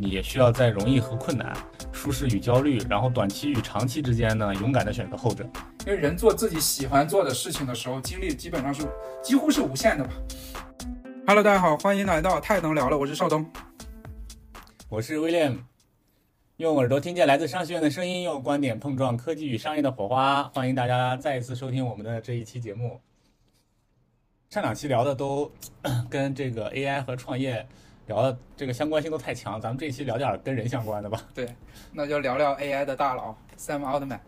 [0.00, 1.52] 你也需要在容易和困难、
[1.90, 5.44] 舒适与焦虑，然后短期与长期之间呢，勇敢的选择后者。
[5.84, 8.86] 因为人做自己喜欢做的事情的时候，精力基本上是
[9.24, 10.12] 几乎是无限的吧。
[11.26, 13.44] Hello，大家好，欢迎来到太能聊了，我是邵东。
[14.88, 15.58] 我是威廉，
[16.58, 20.44] 用耳朵听见来自商学院的声音，用观点碰撞科技与商业的火花。
[20.54, 23.00] 欢迎大家再一次收听我们的这一期节目。
[24.48, 25.50] 上两期聊的都
[26.08, 27.66] 跟这个 AI 和创业
[28.08, 31.20] 聊的这个相关性都太强，咱们这一期聊点跟人相关的吧。
[31.34, 31.46] 对，
[31.92, 34.18] 那就聊聊 AI 的大佬 Sam Altman。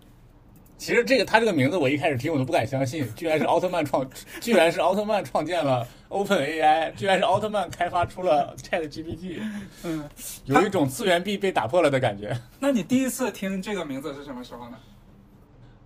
[0.77, 4.09] 其实这个他这个名字我一开始听我都不敢相信，居然是奥特曼创，
[4.41, 9.43] 居然是奥特曼创建了 Open AI，居然是奥特曼开发出了 Chat GPT，
[9.85, 10.09] 嗯，
[10.45, 12.35] 有一种次元壁被打破了的感觉。
[12.59, 14.77] 那你第一次听这个名字是什么时候呢？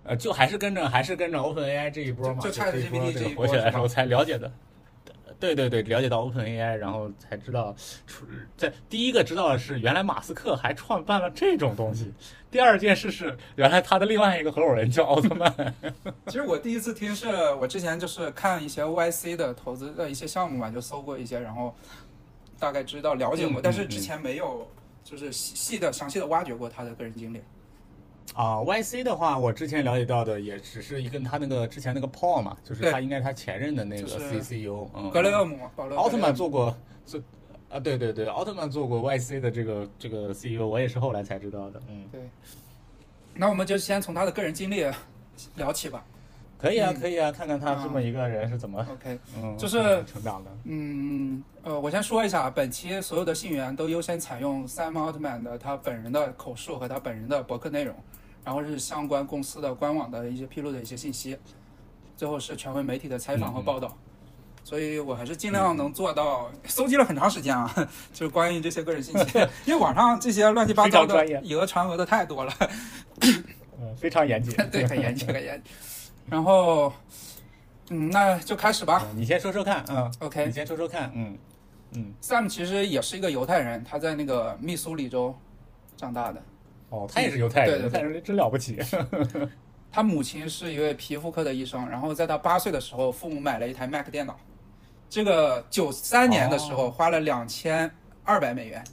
[0.03, 4.51] 呃，就还是跟着还是跟着 Open AI 这一波嘛，就这 ChatGPT 这这一波个火起来的时候才了解的。
[5.53, 7.75] 对对对，了解到 Open AI，然后才知道
[8.07, 8.25] 出
[8.57, 12.11] 在第一个知道的是，原来马斯克还创办了这种东西。
[12.49, 15.53] 第二件事是，原来他的另外一个合伙人叫奥特曼。
[16.27, 21.75] 其实我第一次听是我之前就是看一些 YC 的投资的一些项目嘛，就搜过一些，然后
[22.57, 24.67] 大概知道了解过，但是之前没有
[25.03, 27.41] 就是细细的详细的挖掘过他的个人经历。
[28.33, 35.59] 啊，YC 的话，我之前了解到的也只是一个他那个之前那个 Paul 嘛，就是他应该是他前任的那个就是 C CEO，嗯，格雷厄姆，
[35.95, 37.21] 奥特曼做做过，做
[37.69, 42.21] 啊，对对对，奥特曼做过 YC 的这个这个 CEO，我也是后来才知道的，嗯，对。
[43.33, 44.85] 那我们就先从他的个人经历
[45.55, 46.03] 聊起吧。
[46.57, 46.99] 可以啊，嗯。
[46.99, 57.95] 可以啊，看看他这么一个人是怎么，OK，嗯，就是成长的，嗯，呃，我先说一下，本期所有的信源都优先采用 Sam Altman 的他本人的口述和他本人的博客内容，
[58.43, 61.37] 然后是相关公司的官网的一些披露的一些信息，
[62.15, 63.95] 最后是权威媒体的采访和报道。
[64.63, 67.71] 所以我还是尽量能做到，搜集了很长时间啊，
[68.11, 72.51] 就是关于这些个人信息， 因为网上这些乱七八糟的以讹传讹的太多了，
[73.21, 75.71] 嗯，非常严谨， 对，很严谨，很严谨。
[76.29, 76.91] 然后，
[77.89, 79.05] 嗯，那就开始吧。
[79.11, 80.11] 嗯你先说说看，嗯。
[80.19, 81.37] OK 你先说说看，嗯
[81.93, 85.35] 嗯，Sam 其实也是一个犹太人，他在那个密苏里州
[85.95, 86.41] 长大的。
[86.89, 88.79] 哦，他也是犹太人，对对犹太人真了不起，
[89.91, 94.37] 他母亲是一位皮肤科的医生，然后在他八岁的时候，父母买了一台 Mac 电脑。
[95.09, 97.89] 这个九三年的时候花了两千
[98.23, 98.87] 二百美元，哦，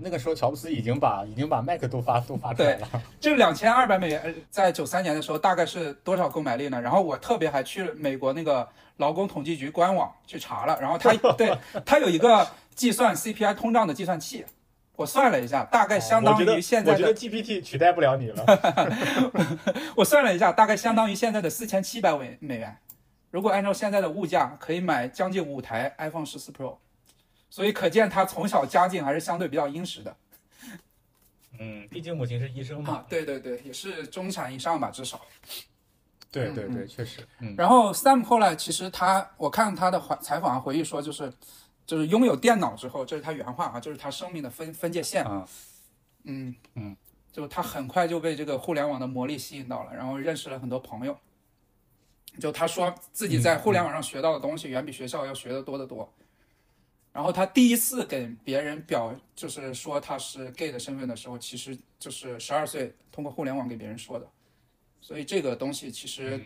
[0.00, 2.88] 那个时候乔布斯已经把已经把 Mac 都发都发出来了，
[3.20, 6.80] 这两千二百美元呃在九三年的时候大概是多少购买力呢？
[6.80, 8.68] 然后我特别还去美国那个
[8.98, 14.44] 劳工统计局官网去查了，然后他 对他有一个计算 CPI 通胀的计算器，
[14.96, 18.44] 我算了一下，大概相当于现在的我觉得 GPT 取代不了你了，
[19.96, 22.76] 我算了一下，大概相当于现在的四千七百美美元。
[23.30, 26.76] 如果按照现在的物价，可以买将近五台 iPhone 十四 Pro，
[27.54, 30.16] 所以可见他从小家境还是相对比较殷实的
[31.60, 35.20] 嗯，毕竟母亲是医生嘛啊。，对对对，也是中产以上吧，至少。
[35.38, 35.62] 嗯
[36.32, 41.32] 对对对，确实，嗯，然后 Sam 后来其实他，我看他的采采访回忆说，就是
[41.86, 45.24] 就是拥有电脑之后，这是他原话啊，就是他生命的分分界线。
[45.24, 45.46] 啊，
[46.24, 46.96] 嗯嗯，
[47.30, 51.16] 就他很快就被这个互联网的魔力吸引到了，然后认识了很多朋友。
[52.40, 56.12] 就他说自己在互联网上学到的东西远比学校要学的多得多。
[57.14, 64.26] 然后他第一次给别人表就是说他是 gay 的身份的时候，其实就是十二岁通过互联网给别人说的。
[65.00, 66.40] 所以这个东西其实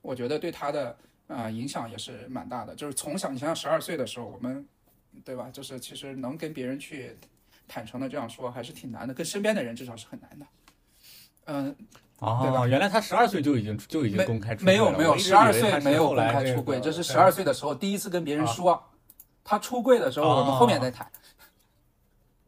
[0.00, 0.90] 我觉得对他的
[1.26, 2.72] 啊、呃影响也是蛮大的。
[2.76, 4.64] 就是从小你想想十二岁的时候，我们
[5.24, 5.50] 对吧？
[5.52, 7.16] 就是其实能跟别人去
[7.66, 10.46] 坦诚的这样说，还是挺难的，跟身边的人至少是很难的。
[11.46, 11.74] 嗯，
[12.20, 18.80] 对吧哦，原来他十二岁就已经就已经公开出没有没有，十二岁没有公开出柜，这是十二岁的时候第一次跟别人说。
[19.52, 21.06] 他出柜的时候，我们后面再谈。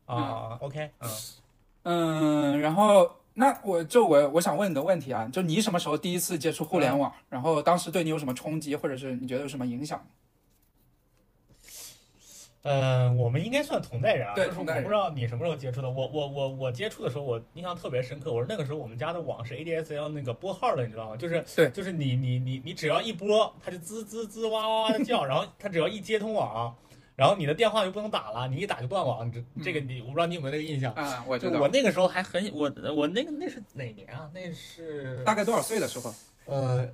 [0.06, 1.10] 啊，OK，嗯。
[1.82, 7.12] 嗯，然后那我就我我想问你的问题啊，就你什么时候第一次接触互联网？
[7.28, 10.02] 然后当时对你有什么冲击，或者是你觉得有什么影响？
[12.62, 15.90] 呃，我们应该算同代人啊，就是对同代人我不知道你什么时候接触的。
[15.90, 18.32] 我我我我接触的时候，我印象特别深刻。
[18.32, 21.16] 我说那个时候我们家的网是 ADSL 那个拨号的，你知道吗？
[21.18, 26.74] 就是对就是你你你你只要一拨，它就滋滋滋哇哇哇的叫， 然后它只要一接通网，
[27.16, 29.30] 然后你的电话就不能打了，你一打就断网。
[29.30, 30.92] 这这个你我不知道你有没有那个印象？
[30.94, 31.60] 啊，我就知道。
[31.60, 34.30] 我那个时候还很我我那个那是哪年啊？
[34.34, 36.14] 那是大概多少岁的时候？
[36.46, 36.88] 呃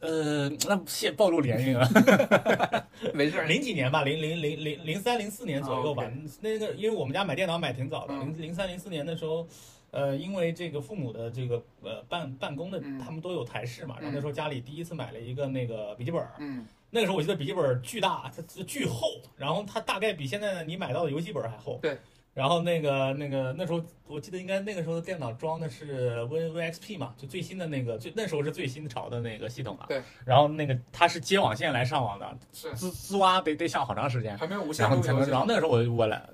[0.00, 1.88] 呃，那泄暴露年龄了。
[3.14, 3.46] 没事儿。
[3.46, 6.04] 零几年吧，零零零零零三零四年左右吧。
[6.40, 9.46] 那个，因为我们家买电脑买挺早的，嗯零零三零四年的时候，
[9.92, 21.80] 呃，因为这个父母的这个呃办办公的嗯，他们都有台式嘛，然后嗯那时候家里第一次买了一个那个笔记本儿，嗯那个时候我记得笔记本儿巨大，它它巨厚，然后它大概比现在你买到的游戏本儿还厚。
[21.82, 21.98] 对。
[22.32, 29.86] 然后那个那个那时候我记得应该那个时候的电脑装的是 Win WinXP 嘛，就最新的那个最那时候是最新潮的那个系统了。
[29.88, 30.02] 对。
[30.24, 34.36] 然后那个它是接网线来上网的，是滋滋哇得得响好长时间。
[34.38, 36.24] 还没有无线然后然后那个时候我我来，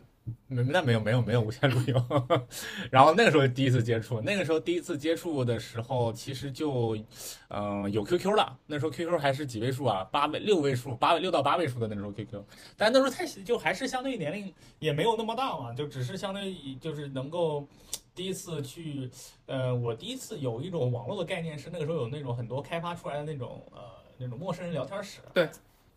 [0.49, 2.39] 没那没有没有没有无线路由，
[2.91, 6.97] 然后那个时候第一次接触，那个时候第一次接触的时候，其实就，
[7.49, 12.43] 嗯、有 QQ 了，那时候 QQ 还是几位数啊，八位六位数，八位六到八位数的那时候 QQ，
[12.77, 17.67] 但那时候太就还是相对年龄也没有那么大嘛，就只是相对于就是能够。
[18.13, 19.09] 第一次去，
[19.47, 23.81] 呃，我第一次有一种网络的概念是那个时候有那种很多开发出来的那种呃
[24.19, 25.49] 那种陌生人聊天室，对，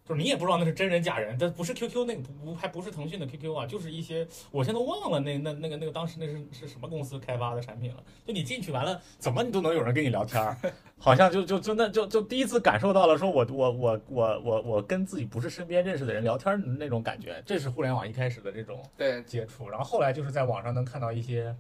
[0.06, 8.04] 就是你也不知道那是真人假人，这不是 QQ 那个不不还不是腾讯的 QQ 啊，就是一些我现在都忘了那那那个那个当时那是是什么公司开发的产品了。
[8.26, 10.58] 就你进去完了，怎么你都能有人跟你聊天儿，
[11.00, 21.56] 好像就就就那就就第一次感受到了说我我我我我我跟自己不是身边认识的人聊天儿那种感觉，这是互联网一开始的这种对，接触，然后后来就是在网上能看到一些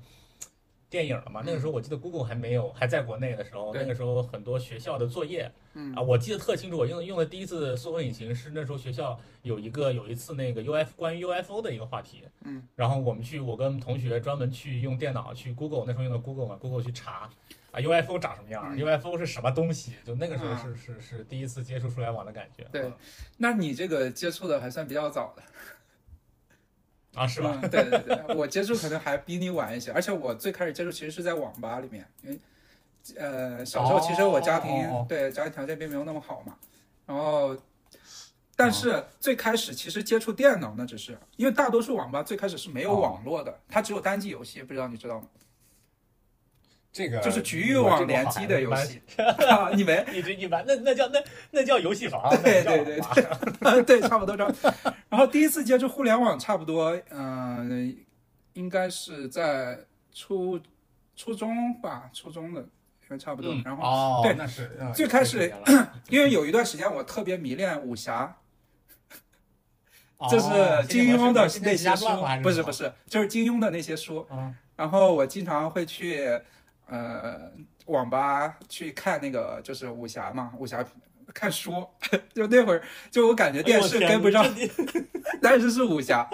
[0.93, 1.41] 电影了嘛。
[1.43, 17.27] 那个时候我记得 Google 还没有还在国内的时候，那个时候很多学校的作业嗯啊，我记得特清楚，我用用的第一次搜索引擎是那时候学校有一个有一次那个 UF 关于 UFO 的一个话题，嗯，然后我们去我跟同学专门去用电脑去 Google 那时候用的 Google 嘛，Google 去查。
[17.71, 19.93] 啊，UFO 长什么样、嗯 u f o 是什么东西？
[20.05, 22.63] 就那个时候啊是、是是第一次接触互联网的感觉。
[22.71, 22.93] 对嗯
[23.37, 25.41] 那你这个接触的还算比较早的，
[27.15, 27.59] 啊，是吧？
[27.61, 27.69] 嗯？
[27.69, 32.39] 对对对，我接触可能还比你晚一些，而且我最开始接触其实是在网吧里面，因为
[33.17, 34.71] 呃小时候其实我家庭、
[35.07, 36.55] 对家庭条件并没有那么好嘛，
[37.05, 37.57] 然后。
[38.55, 45.25] 但是最开始其实接触电脑那，只是因为大多数网吧最开始是没有哦网络的，它只有单机游戏，不知道你知道吗？
[46.93, 50.05] 这个就是局域网联机的游戏， 啊你没？
[50.13, 51.19] 你这一般，那那叫那
[51.49, 54.73] 那叫游戏房，对那对对 对，差不多差不多。
[55.09, 57.97] 然后第一次接触互联网，差不多，嗯、
[58.53, 59.79] 应该是在
[60.13, 60.61] 初
[61.15, 62.67] 初中吧，初中的，应
[63.09, 63.55] 该差不多。
[63.65, 65.51] 然后，哦，对那是嗯最开始
[66.09, 68.37] 因为有一段时间我特别迷恋武侠，
[70.17, 70.47] 哦就是
[70.87, 72.05] 金庸的那些书
[72.43, 74.27] 不是不是，就是金庸的那些书。
[74.31, 76.27] 嗯然后我经常会去
[76.93, 77.51] 呃
[77.85, 80.85] 网吧去看那个就是武侠嘛，武侠
[81.33, 81.85] 看书。
[82.33, 84.69] 就那会儿，就我感觉电视跟不上，天
[85.41, 86.29] 但是是武侠。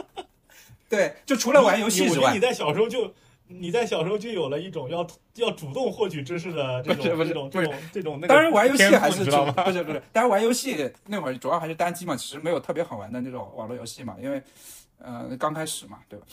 [0.90, 3.14] 对，就除了玩游戏之外你在小时候就
[3.48, 9.32] 你在小时候就有了一种要要主动获取知识的这种这种这种这种那个当然玩游戏还是主？
[9.64, 14.42] 不是不是，当然玩游戏那会儿主要还是单机嘛，其实没有特别好玩的那种网络游戏嘛，因为
[14.98, 16.26] 呃刚开始嘛，对吧？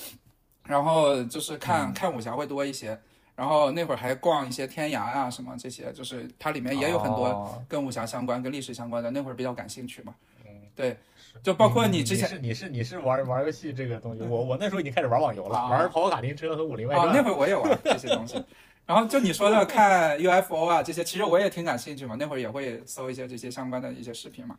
[0.64, 2.98] 然后就是看、嗯看武侠会多一些，
[3.36, 10.14] 然后那会儿还逛一些天涯啊什么这些，就是它里面也有很多哦跟武侠相关、跟历史相关的，那会儿比较感兴趣嘛。
[10.44, 10.96] 嗯对，
[11.42, 17.16] 就包括你之前是你是你是玩玩游戏这个东西，我我那时候已经开始玩网游了，啊玩跑跑卡丁车和武林外啊，传。
[17.16, 18.42] 那会儿我也玩这些东西。
[18.84, 22.14] 然后就你说的看 UFO 啊这些，其实我也挺感兴趣嘛。
[22.18, 24.56] 那会儿也会搜一些这些相关的一些视频嘛。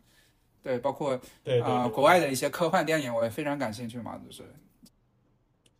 [0.62, 4.20] 对，包括啊、对对对国外的一些科幻电影，我也非常感兴趣嘛。
[4.26, 4.42] 就是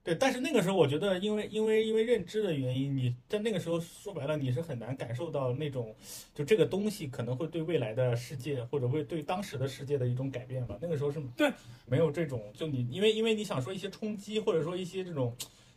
[0.04, 5.94] 对，但是那个时候我觉得，因为因为因为认知的原因，你在那个时候说白了，你是很难感受到那种，
[6.34, 10.78] 就这个东西可能会对未来的世界或者会对当时的世界的一种改变吧。
[10.80, 11.52] 那个时候是对
[11.84, 15.36] 没有这种，就你因为因为你想说一些冲击或者说一些这种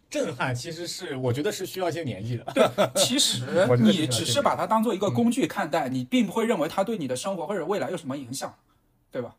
[0.10, 2.46] 震撼，其实是我觉得是需要一些年纪的。
[2.54, 2.64] 对
[2.96, 3.44] 其实
[3.80, 8.56] 你只是把它当做一个嗯工具看待，你并不会认为它对你的生活或者未来有什么影响，
[9.12, 9.36] 对吧？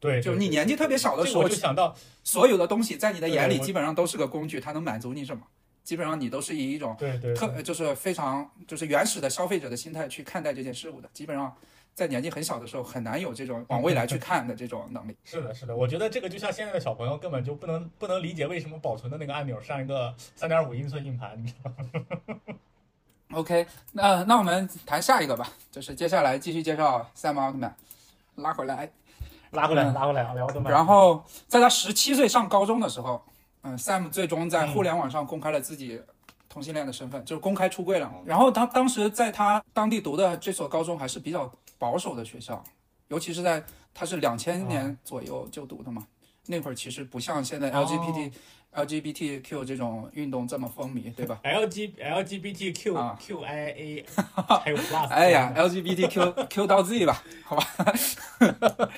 [0.00, 5.42] 对，就是你年纪特别小的时候我就，想到，所有的东西在你的眼里基本上都是个工具，它能满足你什么？
[5.82, 11.50] 基本上你都是以一种对对特就是非常就是原始的消费者的心态去看待这件事物的，基本上
[11.94, 15.16] 在年纪很小的时候很难有这种往未来去看的这种能力。
[15.24, 22.36] 是的，是的，我觉得这个就像现在的小朋友根本就不能不能理解为什么保存的那个按钮上一个三点五英寸硬盘，你知道吗
[23.32, 27.74] ？OK，那那我们谈下一个吧，就是接下来继续介绍赛马奥特曼，
[28.36, 28.90] 拉回来。
[29.52, 30.70] 拉回来，嗯拉回来，聊的嘛。
[30.70, 33.22] 然后在他十七岁上高中的时候，
[33.62, 36.00] 嗯，Sam 最终在互联网上公开了自己
[36.48, 38.10] 同性恋的身份，就是公开出柜了。
[38.24, 42.62] 然后他当时在他当地读的这所高中还是比较保守的学校，
[43.08, 43.62] 尤其是在
[43.94, 46.06] 他是两千年左右就读的嘛，
[46.48, 48.32] 那会儿其实不像现在 LGBT、
[48.74, 53.18] LGBTQ 这种运动这么风靡，对吧？L G L G B T Q 啊。
[53.20, 54.06] Q I A
[54.64, 57.66] 还有 Plus，哎呀，LGBTQ Q 到 Z 吧，好吧。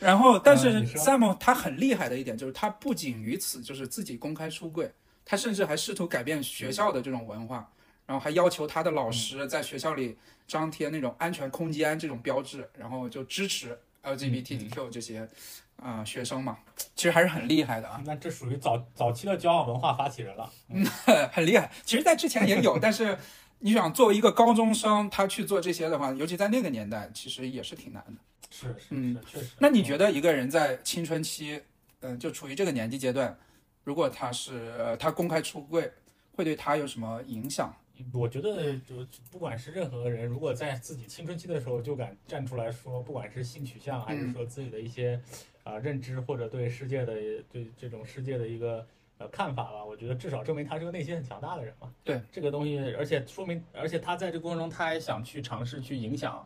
[0.00, 4.90] 然后，但是 Sam 他很厉害的一点就是，他不仅于此，就是自己公开出柜，
[5.24, 7.70] 他甚至还试图改变学校的这种文化，
[8.06, 10.16] 然后还要求他的老师在学校里
[10.46, 15.28] 张贴那种安全空间这种标志，然后就支持 LGBTQ 这些
[15.82, 16.58] 啊、呃学生嘛，
[16.94, 20.52] 其实还是很厉害的啊，那这属于早早期的交往文化发起人了。
[20.68, 20.84] 嗯
[21.32, 21.70] 很厉害。
[21.84, 23.16] 其实，在之前也有，但是
[23.60, 28.20] 你想作为一个高中生，他去做这些的话，尤其在那个年代，其实也是挺难的。
[28.50, 29.52] 是是嗯是，确实。
[29.58, 31.60] 那你觉得一个人在青春期，
[32.00, 33.36] 嗯、就处于这个年纪阶段，
[33.84, 35.92] 如果他是、呃、他公开出柜，
[36.32, 37.74] 会对他有什么影响？
[38.12, 45.20] 我觉得，就不管是任何人，如果在自己青春期的时候就敢站出来说，不管是性取向，还是说自己的一些
[45.68, 47.12] 啊、认知，或者对世界的
[47.52, 48.86] 对这种世界的一个
[49.18, 51.92] 呃看法吧，我觉得至少证明他是个内心很强大的人嘛。
[52.02, 56.42] 对这个东西，而且说明，而且他在这个过程中，他还想去尝试去影响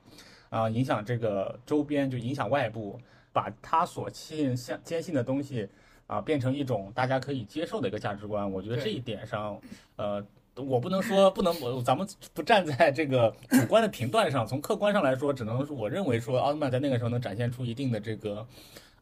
[0.50, 2.98] 啊、影响这个周边，就影响外部，
[3.32, 5.68] 把他所信相坚信的东西
[6.08, 8.50] 啊、变成一种大家可以接受的一个价值观。
[8.50, 9.60] 我觉得这一点上，
[9.94, 10.26] 呃。
[10.54, 18.46] 我不能说不能，我咱们不站在这个主观的评断上，从客观上来说，只能说我认为说奥特曼在那个时候能展现出一定的这个，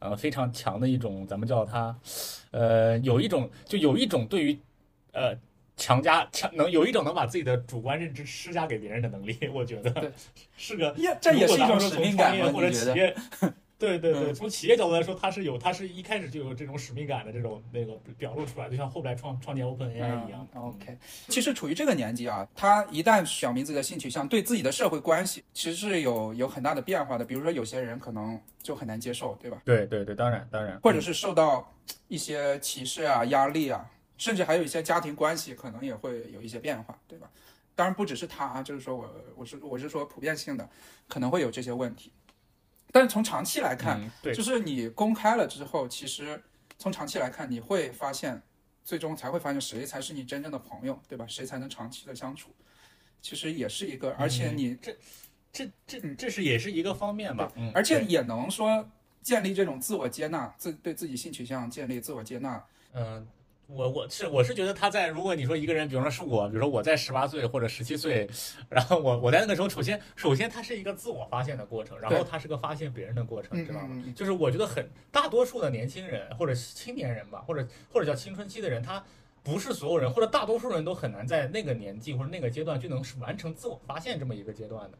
[0.00, 1.96] 呃，非常强的一种，咱们叫它，
[2.50, 4.58] 呃，有一种就有一种对于，
[5.12, 5.36] 呃，
[5.76, 10.12] 强加强能有一种能把自己的主观认知施加给别人的能力，我觉得
[10.56, 12.50] 是个呀，这也是一种使命感吗？
[12.50, 12.70] 创业或者？
[12.70, 13.14] 企业，
[13.80, 20.46] 对对对，嗯从企业角度来说，它是有，它是一开始就有这种使命感的这种那个表露出来，就像后来创创建 OpenAI 一样。
[20.54, 27.24] 嗯 OK，其实处于这个年纪啊，他一旦表明自己的性取向，对自己的社会关系其实是有有很大的变化的。
[27.24, 29.62] 比如说，有些人可能就很难接受，对吧？
[29.64, 31.72] 对对对，当然当然，或者是受到
[32.08, 37.30] 一些歧视啊、压力啊，甚至还有一些家庭关系可能也会有一些变化，对吧？
[37.74, 40.68] 当然不只是他啊，就是说我我是我是说普遍性的
[41.08, 42.12] 可能会有这些问题，
[42.92, 46.42] 但是从长期来看，嗯对，就是你公开了之后，其实
[46.78, 48.42] 从长期来看，你会发现，
[48.84, 51.26] 最终才会发现谁才是你真正的朋友，对吧？
[51.26, 52.50] 谁才能长期的相处，
[53.22, 54.96] 其实也是一个，而且你，这
[55.52, 58.88] 这这这是也是一个方面吧，嗯，而且也能说
[59.22, 63.26] 建立这种自我接纳，自对自己性取向建立自我接纳，嗯，
[63.72, 68.28] 我我是我是觉得他在，如果你说一个人，比如说是我，比如说我在十八岁或者十七岁，
[68.68, 74.02] 然后我我在那个时候，首先首先它是一个自我发现的过程，然后对它是个发现别人的过程，嗯知道吗？
[74.14, 79.02] 就是我觉得很大多数的年轻人或者青年人吧，或者或者叫青春期的人，他。
[79.42, 84.98] 不是所有人，或者大多数人都很难在那个年纪或者那个阶段就能完成自我发现这么一个阶段的。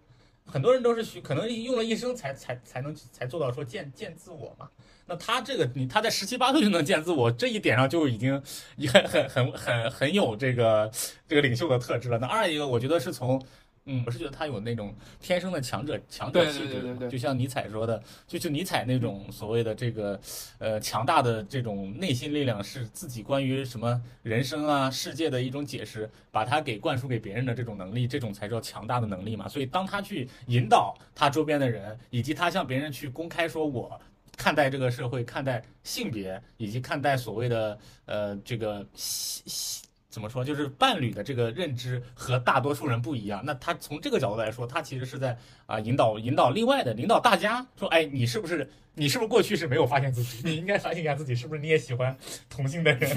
[0.51, 4.69] 很多人都是需可能用了一生才才才能才做到说见见自我嘛。
[5.07, 8.43] 那他这个你他在十七八岁就能见自我，这一点上就已经
[8.77, 10.91] 也很很很很很有这个
[11.29, 12.19] 这个领袖的特质了。
[12.19, 13.41] 那二一个，我觉得是从。
[13.87, 20.21] 嗯，我是觉得他有那种天生的强者强者气质就像尼采说的，就就尼采那种所谓的这个，
[20.59, 29.49] 呃，强大的这种内心力量，是自己关于什么人生啊、世界的一种解释，把它给灌输给别人的这种能力，这种才叫强大的能力嘛。
[29.49, 33.99] 所以，当他去引导他周边的人，以及他向别人去公开说我
[34.37, 43.41] 看待这个社会、看待性别，以及看待所谓的呃这个性性怎么说，就是伴侣的这个认知和大多数人不一样。
[43.45, 50.41] 那他从这个角度来说，他其实是在啊引导引导另外的引导大家说，哎，你是不是你是不是过去是没有发现自己？
[50.43, 52.15] 你应该反省一下自己，是不是你也喜欢
[52.49, 53.09] 同性的人？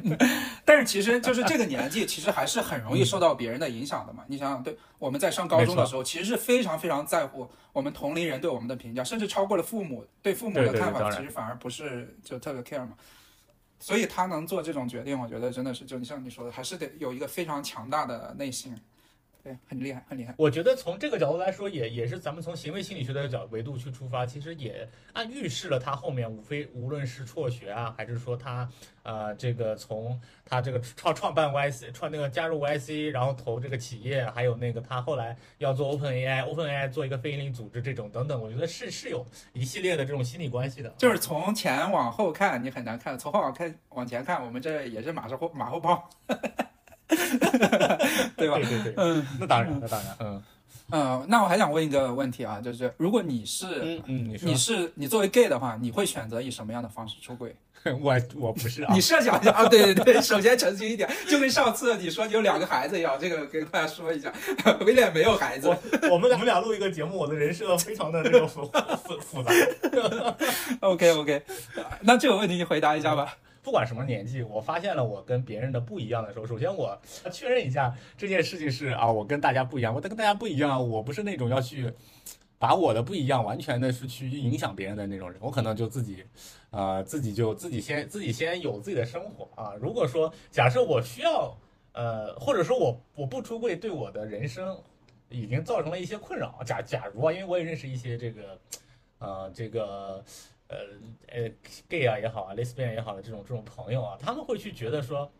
[0.64, 4.24] 但是其实就是这个年纪，其实还是很容易受到别人的影响的嘛。
[4.26, 12.92] 你想想，对我们在上高中的时候，其实是非常非常在乎我们同龄人对我们的评价，甚至超过了父母对父母的看法，其实反而不是就特别 care 嘛。
[13.80, 18.76] 所以他能做这种决定，我觉得真的是就你像你说的，还是得有一个非常强大的内心，
[19.42, 20.34] 对，很厉害，很厉害。
[20.36, 28.68] 我觉得从这个角度来说，也也是咱们从行为心理学的角维度去出发，其实也暗预示了他后面无非无论是辍学啊，还是说他
[29.02, 40.90] 呃这个从他这个创创办 YC 创那个加入 YC，然后投这个企业，还有那个他后来要做 OpenAI，OpenAI 做一个非营利组织这种等等，我觉得是是有一系列的这种心理关系的。
[40.98, 46.08] 就是从前往后看，你很难看；从后往看往前看，我们这也是马后马后炮，
[48.36, 48.56] 对吧？
[48.56, 50.42] 对对对，嗯那当然，那当然，嗯
[50.92, 57.54] 嗯，那我还想问一个问题啊，就是如果你是嗯嗯，你说你是你作为 gay 的话，你会选择以什么样的方式出轨？
[58.02, 64.30] 我我不是啊 你，设想一下啊，对对对，首先澄清一点，就跟上次你说你有两个孩子一样，这个跟大家说一下，
[64.84, 65.66] 威廉没有孩子。
[66.10, 68.70] 我们我们俩录一个节目，我的人设非常的这个复
[69.04, 69.50] 复复杂。
[70.80, 71.42] OK OK，
[72.02, 73.34] 那这个问题你回答一下吧。
[73.62, 76.98] 不管什么年纪，我发现了我跟别人的不一样的时候，首先我
[77.30, 81.92] 确认一下这件事情是啊，我跟大家不一样，我跟大家不一样，我不是那种要去
[82.58, 86.24] 把我的不一样完全的是去影响别人的那种人，我可能就自己，
[86.70, 89.74] 呃，自己就自己先自己先有自己的生活啊。
[89.78, 91.54] 如果说假设我需要，
[91.92, 94.74] 呃，或者说我我不出柜对我的人生
[95.28, 98.58] 已经造成了一些困扰，假假如啊，因为我也认识一些这个，
[99.18, 100.24] 呃，这个。
[100.70, 100.78] 呃
[101.28, 101.50] 呃
[101.88, 105.30] ，gay 啊也好啊，lesbian 也好的这种这种朋友啊，他们会去觉得说。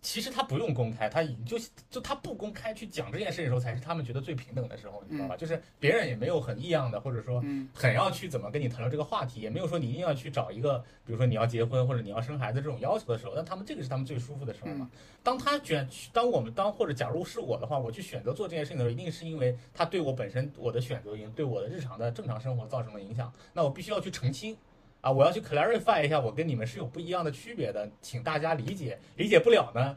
[0.00, 1.58] 其实他不用公开，他已就
[1.90, 5.36] 就他不公开去讲这件事的时候，才是他们觉得最平等的时候，你知道吧？
[5.36, 7.42] 就是别人也没有很异样的，或者说
[7.74, 14.88] 很要去怎么跟你谈论这个话题，也没有说你一定要去找一个，比如说你要结婚或者你要生孩子这种要求的时候，那他们这个是他们最舒服的时候嘛。
[15.22, 24.56] 当他选，当我们当或者假如是我的话，我去选择做这件事情的时候，一定是因为他对我本身我的选择已经对我的日常的正常生活造成了影响，那我必须要去澄清。
[25.00, 28.98] 啊，我要去 clarify 一下，我跟你们是有不一样的区别的，请大家理解。
[29.16, 29.94] 理解不了呢，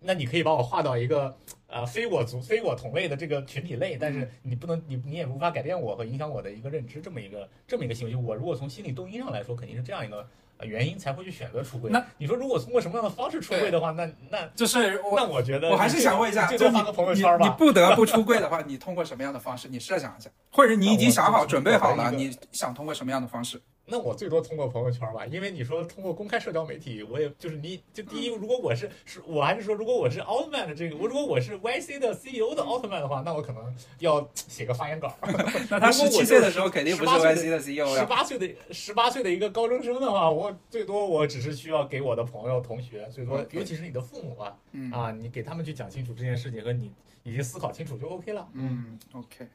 [0.00, 1.36] 那你可以把我划到一个
[1.68, 8.12] 呃非我族、非我同类的这个群体类，但是你不能，你你也无法改变我和影响我的一个认知，这么一个这么一个行为。
[8.12, 10.26] 就我如果从心理动因上来说，肯定是这样一个
[10.62, 11.88] 原因才会去选择出柜。
[11.90, 17.46] 那你说如果通过什么样的方式出柜的话，那那就是那我觉得我还是想问一下，就发个朋友圈吧。
[17.46, 19.68] 你不得不出柜的话，你通过什么样的方式？
[19.68, 23.60] 你设想一下，或者你已经想好、准备好了，你想通过什么样的方式？
[23.90, 35.12] 那我最多通过朋友圈吧，因为你说通过公开社交媒体，我也就是你就第一，如果我是是我还是说，如果我是奥特曼的这个，我如果我是 YC 的 CEO 的奥特曼的话，那我可能要写个发言稿。
[35.68, 44.56] 那他十七岁的时候肯定不是 YC 的 CEO 十八岁的十八岁的一个高中生的话，我最多我只是需要给我的朋友、同学，最多尤其是你的父母啊，
[44.92, 46.92] 啊，你给他们去讲清楚这件事情和你
[47.22, 48.48] 已经思考清楚就 OK 了。
[48.54, 49.48] 嗯，OK，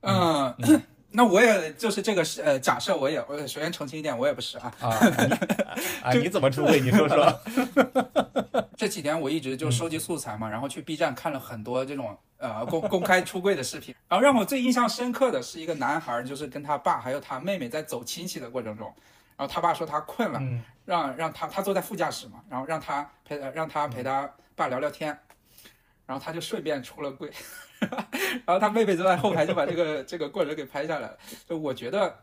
[0.00, 0.82] 嗯。
[1.12, 4.72] 那我也就是这个是呃假设我也我首先澄清一点我也不是啊。
[4.80, 4.88] 啊
[6.02, 7.40] 啊 你怎么出柜你说说，
[8.76, 18.92] 这几天我一直就收集素材嘛，然后去 B 站看了很多这种呃公 公开出柜的视频，然后让我最印象深刻的是一个男孩，就是跟他爸还有他妹妹在走亲戚的过程中，
[19.36, 20.40] 然后他爸说他困了，
[20.84, 25.16] 让让他他坐在副驾驶嘛，然后让他陪让他陪他爸聊聊天，
[26.12, 27.32] 然后他就顺便出了柜。
[27.80, 31.18] 然后他妹妹就在后排就把这个这个过程给拍下来了。
[31.48, 32.14] 就我觉得，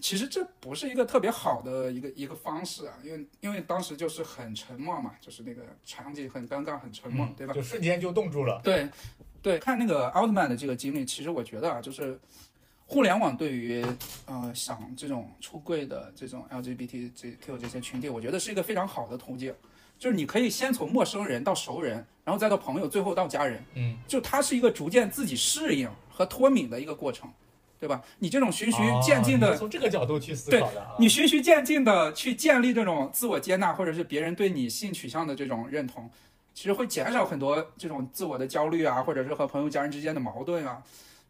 [0.00, 7.54] 其实这不是一个特别好的一个一个方式啊，因为因为当时就是很沉默嘛，就是那个场景很尴尬，很沉默，对吧？
[7.54, 8.60] 就瞬间就冻住了。
[8.64, 8.88] 对，
[9.40, 12.18] 对，看那个奥特曼的这个经历，其实我觉得啊，就是
[12.84, 13.86] 互联网对于
[14.26, 19.54] 呃想这种出柜的这种 LGBTQ 这些群体，我觉得是一个非常好的途径。
[19.98, 23.60] 就是你可以先从陌生人到熟人，然后再到朋友，最后到家人。
[23.74, 27.28] 嗯，就它是一个逐渐自己适应和脱敏的一个过程，
[27.80, 28.00] 对吧？
[28.20, 30.86] 你这种循序渐进的，从这个角度去思考的。
[31.00, 36.08] 你循序渐进的去建立这种自我接纳，或者是别人对你性取向的这种认同，
[36.54, 40.80] 其实会减少很多这种自我的焦虑啊，或者是和朋友家人之间的矛盾啊。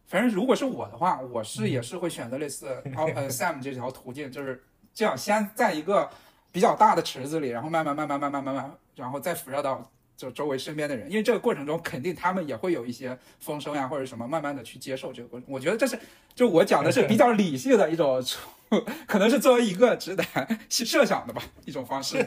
[0.06, 6.10] 反正如果是我的话，我是也是会选择类似呃 Sam 这条途径，就是这样，先在一个。
[6.50, 15.48] 比较大的池子里，然后慢慢、慢慢、慢慢、慢慢，然后再辐射到就周围身边的人，因为这个过程中肯定他们也会有一些风声呀或者什么，慢慢的去接受这个过程。
[15.48, 15.98] 我觉得这是
[16.34, 18.22] 就我讲的是比较理性的一种，
[19.06, 22.24] 可能是作为一个直男 设想的吧一种方式。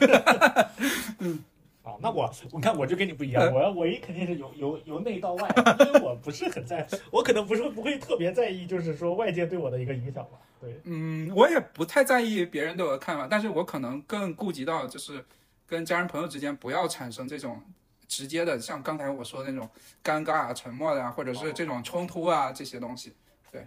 [1.20, 1.44] 嗯。
[1.84, 10.40] 哦，那我我看我就跟你不一样，我我一肯定是由由由内到外，因为我不是很在，我可能不是不会特别在意，就是说外界对我的一个影响吧。
[10.60, 15.26] 对，嗯，我也不太在意别人对我的看法，但是我可能更顾及到就是
[15.66, 17.60] 跟家人朋友之间不要产生这种
[18.08, 19.68] 直接的，像刚才我说的那种
[20.04, 23.12] 尴尬啊、沉默的啊，或者是这种冲突啊这些东西。
[23.52, 23.66] 对，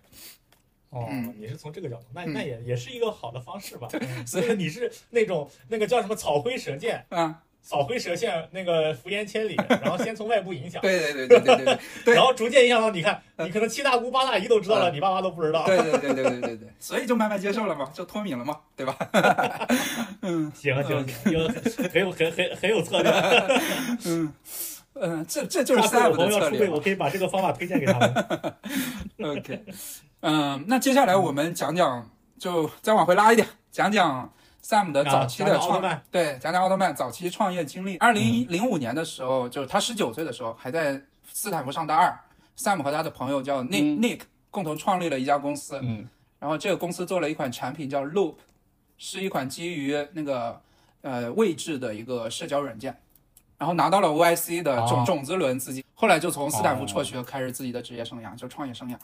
[0.91, 3.89] 哦，你是从这个角度，那那也也是一个好的方式吧。
[4.25, 7.43] 所以你是那种那个叫什么草灰蛇剑啊？
[7.65, 16.57] 扫灰蛇线，那个伏言千里， 然后先从外部影响，对对对对对对对， 然后逐渐影响到你看，你可能七大姑八大姨都知道了，你爸妈都不知道，对对对对对对。
[16.57, 18.95] 对，所以就慢慢接受了嘛，就脱敏了嘛， 对吧？
[20.21, 23.11] 嗯，行行行，有很有很很很有策略，
[24.07, 24.33] 嗯。
[24.97, 28.55] 嗯，这这就是三五的策略，我可以把这个方法推荐给他们。
[29.25, 29.65] OK，
[30.21, 34.33] 嗯，那接下来我们讲讲，就再往回拉一点，讲讲。
[34.65, 37.99] Sam 的早期的创对讲讲奥特曼早期创业经历。
[37.99, 40.99] 二零零五年的时候，就是他十九岁的时候，还在
[41.31, 42.19] 斯坦福上大二。
[42.57, 45.79] Sam 和他的朋友叫 Nick Nick 共同创立了一家公司。
[45.83, 48.37] 嗯，然后这个公司做了一款产品叫 Loop，
[48.97, 50.59] 是一款基于那个
[51.03, 52.97] 呃位置的一个社交软件。
[53.59, 58.97] 然后拿到了 YC 的种种子轮资金，后来就从斯坦福辍学，开始自己的职业生涯，就创业生涯。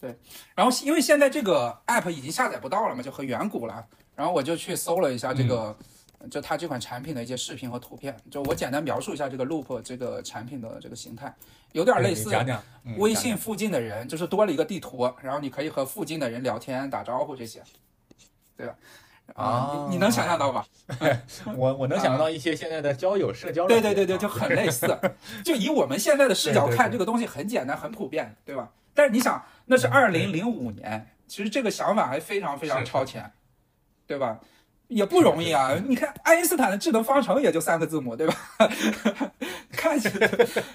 [0.00, 0.16] 对，
[0.54, 3.84] 然后因为现在这个 App 已经下载不到了嘛，就很远古了。
[4.18, 5.76] 然后我就去搜了一下这个
[6.28, 8.16] 就它这款产品的一些视频和图片。
[8.28, 11.32] 就我简单描述一下这个 Loop 这个产品的这个形态，
[11.70, 12.28] 有点类似
[12.96, 17.62] 微信附近的人，就是多了一个地图，然后你可以和附近的人聊天、打招呼这些，
[18.56, 18.74] 对吧？
[19.34, 20.66] 啊，啊你你能想象到吧？
[21.56, 24.98] 我我能想到一些现在的交友社交对对对对，就很类似。
[25.44, 28.68] 就以我们现在的视角看，这个东西很简单、很普遍，对吧？
[28.94, 33.30] 但是你想，那是二零零五年，其实这个想法还非常非常超前，
[34.08, 34.40] 对吧？
[34.88, 35.74] 也不容易啊！
[35.86, 38.34] 你看爱因斯坦的智能方程也就三个字母，对吧？
[39.70, 40.26] 看起来，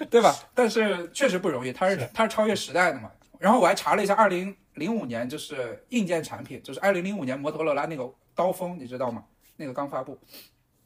[0.08, 0.32] 对吧？
[0.54, 3.10] 但是确实不容易，它是是它是超越时代的嘛。
[3.40, 9.24] 然后我还查了一下，二零零五年就是硬件产品，就是二零零五年摩托罗拉那个刀锋，你知道吗？
[9.56, 10.16] 那个刚发布，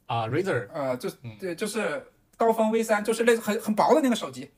[0.07, 2.03] 啊，Razer 呃，就嗯对，就是
[2.35, 4.49] 刀锋 V 三，就是类似很很薄的那个手机。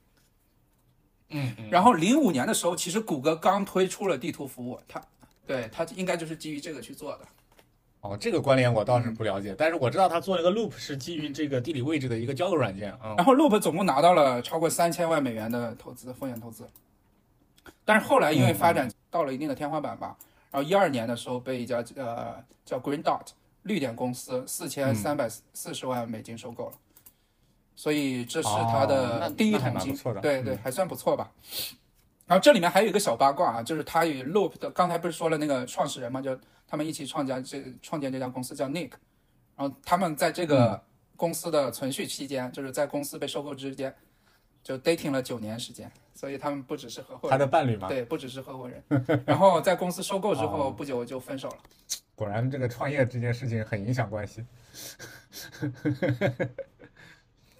[1.30, 5.01] 嗯嗯然后零五年的时候，其实谷歌刚推出了地图服务，它
[5.45, 7.27] 对它应该就是基于这个去做的。
[8.02, 13.14] 哦，这个关联我倒是不了解，但是我知道他做了个 Loop 是基于这个地理位置的一个交友软件啊。
[13.16, 16.68] 然后 Loop 总共拿到了超过三千万美元的投资，风险投资。
[17.86, 20.18] 但是后来因为发展到了一定的天花板吧，
[20.50, 23.28] 然后一二年的时候被一家呃叫 Green Dot
[23.64, 26.74] 绿点公司四千三百四十万美金收购了，
[27.76, 31.30] 所以这是它哦的第一桶金，对对，嗯还算不错吧。
[32.32, 38.91] 然后这里面还有一个小八卦啊，就是他与 Loop 的，刚才不是说了那个创始人嘛，就他们一起创建这创建这家公司叫 Nick，
[39.58, 40.82] 然后他们在这嗯个
[41.17, 43.94] 公司的存续期间，就是在公司被收购之间，
[44.63, 48.82] 就 dating 了九年时间，所以他们不只是合伙人他，的伴侣嘛，对，不只是合伙人。
[49.26, 51.58] 然后在公司收购之后哦不久就分手了。
[52.15, 54.46] 果然这个创业这件事情很影响关系。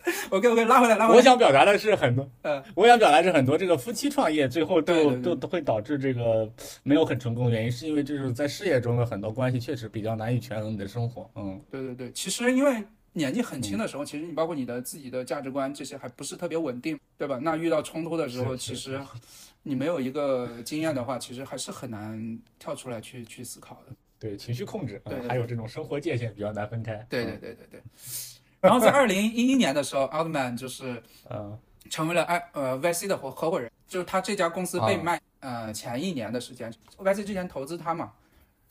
[0.30, 1.18] OK OK，拉回来拉回来。
[1.18, 6.52] 我想表达的是很多，嗯，我想表达是很多这个夫妻创业最后都都都会导致这个
[6.84, 11.30] 没有很成功的原因，是因为就是在事业中的很多关系确实比较难以权衡你的生活。
[11.36, 12.84] 嗯，对对对，其实因为
[13.14, 17.40] 年纪很轻的时候，其实你包括你的自己的价值观这些还不是特别稳定，对吧？
[17.42, 19.00] 那遇到冲突的时候，其实
[19.64, 23.94] 你没有一个经验的话，其实还是很难跳出来去去思考的。
[24.18, 27.06] 对，情绪控制，对还有这种生活界限比较难分开。
[27.10, 27.82] 对对对对对。
[28.62, 31.58] 然后在二零一一年的时候，奥特曼就是嗯，
[31.89, 38.12] 成为了爱呃 YC 的合合伙人，就是他这家公司被啊卖、呃前一年的时间，YC 之前投资他嘛，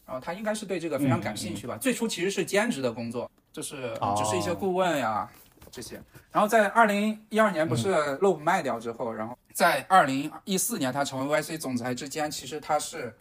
[0.07, 1.77] 然后他应该是对这个非常感兴趣吧。
[1.77, 5.29] 最初其实是兼职的工作，就是哦只是一些顾问呀、
[5.73, 6.01] 这些。
[6.31, 13.13] 然后在二零一二年不是 Loop 卖掉之后，然后在二零一四年他成为 YC 总裁之间，其实他是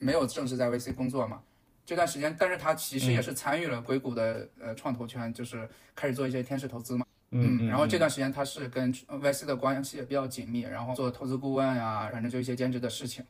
[0.00, 1.40] 没有正式在 VC 工作嘛。
[1.86, 7.06] 这段时间，但是他其实也是参与了硅谷的呃创投圈，就是开始做一些天使投资嘛。
[7.30, 13.24] 嗯然后这段时间他是跟 VC 的关系也比较紧密，然后做投资顾问呀、反正就一些兼职的事情。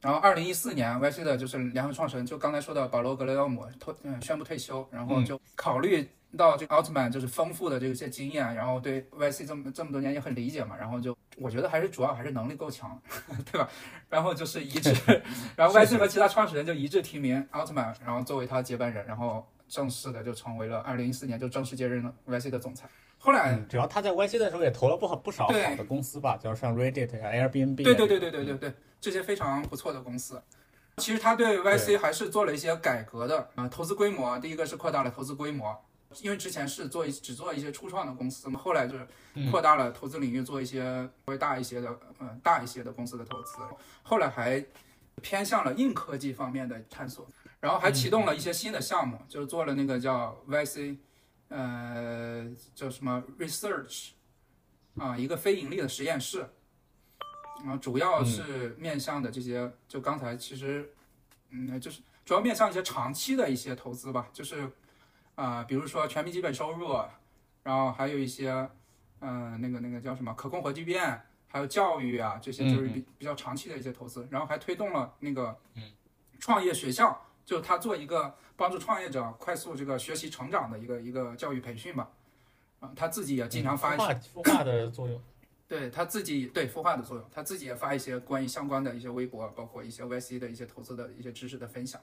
[0.00, 13.00] 然后二零一四年，YC 的就是联合创始人，就刚才说的保罗·格雷厄姆退嗯宣布退休，然后就考虑到这个奥特曼就是丰富的这些经验，然后对 YC 这么这么多年也很理解嘛，然后就我觉得还是主要还是能力够强，
[13.50, 13.68] 对吧？
[14.08, 14.94] 然后就是一致，
[15.56, 22.88] 然后 YC 和其他创始人就一致提名奥特曼，然后作为他接班人，然后正式的就成为了二零一四年就正式接任了 YC 的总裁。
[23.18, 27.84] 后来嗯，主要他在 YC 的时候也投了不好不少好的公司吧，就是像 Reddit 呀、Airbnb 啊。
[27.84, 30.40] 对对对对对对对，这些非常不错的公司。
[30.96, 35.74] 其实他对 YC 还是做了一些改革的啊、投资规模，第一个是扩大了投资规模，
[36.22, 39.06] 因为之前是做一只做一些初创的公司嘛，后来就是
[39.50, 40.82] 扩大了投资领域，做一些
[41.26, 43.58] 稍微大一些的，嗯、大一些的公司的投资，
[44.02, 44.64] 后来还
[45.22, 47.26] 偏向了硬科技方面的探索，
[47.60, 50.96] 然后还启动了一些新的项目，就是做了那个叫 YC，
[51.48, 54.10] 呃，叫什么 Research，
[54.96, 56.44] 啊，一个非盈利的实验室。
[57.62, 60.90] 然后，主要是面向的这些，就刚才其实，
[61.50, 64.66] 嗯，就是主要面向一些长期的一些投资吧，就是，
[65.40, 67.02] 啊、比如说全民基本收入，
[67.62, 68.50] 然后还有一些，
[69.20, 75.56] 嗯、那个那个叫什么可控核聚变，还有教育啊，这些就是比比较长期的一些投资，然后还推动了那个，
[76.38, 82.10] 创业学校，就是他做一个帮助创业者快速这个学习成长的一个一个教育培训吧，
[82.80, 85.18] 啊、他自己也经常发一些孵化孵化的作用。
[85.66, 91.98] 对他自己对孵化的作用，他自己也发一些关于相关的一些微博，包括一些 VC 的一些投资的一些知识的分享。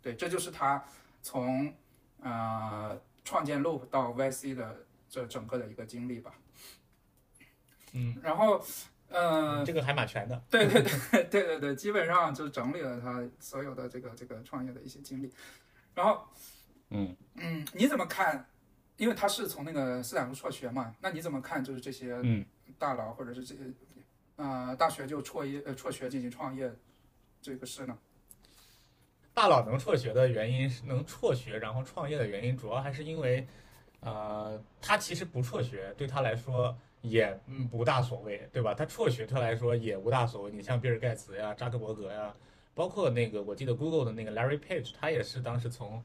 [0.00, 0.84] 对，这就是他
[1.22, 1.74] 从
[2.22, 6.34] 呃创建 Loop 到 YC 的这整个的一个经历吧。
[7.92, 8.64] 嗯，然后
[9.08, 10.42] 呃，这个还蛮全的。
[10.50, 15.32] 对对对对对对，基本上就整理了他所有的这个这个创业的一些经历。
[15.94, 16.26] 然后
[16.90, 18.46] 嗯嗯，你怎么看？
[18.96, 21.62] 因为他是从那个斯坦福辍学嘛，那你怎么看？
[21.62, 22.44] 就是这些嗯
[22.78, 23.62] 大佬或者是这些
[24.36, 26.70] 呃大学就辍业呃辍学进行创业
[27.40, 27.96] 这个事呢？
[29.38, 33.46] 大佬能辍学的原因是能辍学然后创业的原因，主要还是因为，
[34.00, 38.74] 呃，他其实不辍学对他来说也嗯不大所谓，对吧？
[38.74, 40.50] 他辍学对他来说也无大所谓。
[40.50, 42.34] 你像比尔盖茨呀、扎克伯格呀，
[42.74, 46.02] 包括那个我记得 Google 的那个 Larry Page，他也是当时从，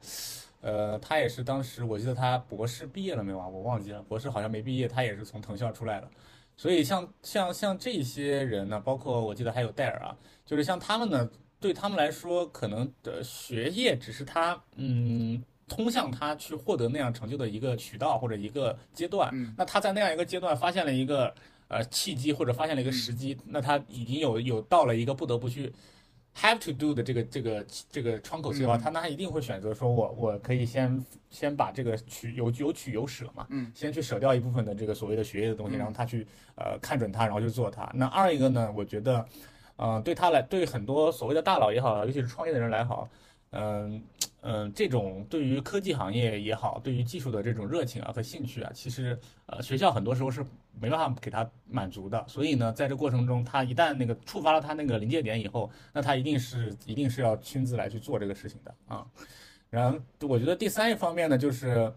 [0.60, 3.48] 呃，他也是当时我记得他博士毕业了没有啊？
[3.48, 6.08] 我忘记了，博士好像没毕业，他也是从藤校出来的。
[6.56, 10.16] 所以像像像这些人呢，包括我记得还有戴尔啊，
[10.46, 11.28] 就是像他们呢，
[11.64, 19.30] 对他们来说，可能的学业只是他嗯通向他去获得那样成就的一个渠道或者一个阶段。
[19.32, 21.34] 嗯那他在那样一个阶段发现了一个
[21.68, 25.72] 呃契机或者发现了一个时机，那他已经有有到了一个不得不去
[26.36, 37.90] have to do 的这个这个这个窗口期的话，嗯他那他一定会选择说我我可以先先把这个取有有取有舍嘛，嗯，先去舍掉一部分的这个所谓的学业的东西，嗯然后他去呃看准它，然后去做它。
[37.94, 39.26] 那二一个呢，我觉得，
[39.76, 43.08] 呃，对他来，对很多所谓的大佬也好，尤其是创业的人来好，
[43.50, 44.02] 嗯、
[44.42, 50.44] 嗯、这种对于科技行业也好，对于技术的这种热情啊和兴趣啊，其实呃学校很多时候是
[50.80, 52.24] 没办法给他满足的。
[52.28, 59.06] 所以呢，在这过程中，他一旦那个触发了他那个临界点以后，那他一定是一定是要亲自来去做这个事情的啊。
[59.70, 61.92] 然后我觉得第三一方面呢，就是，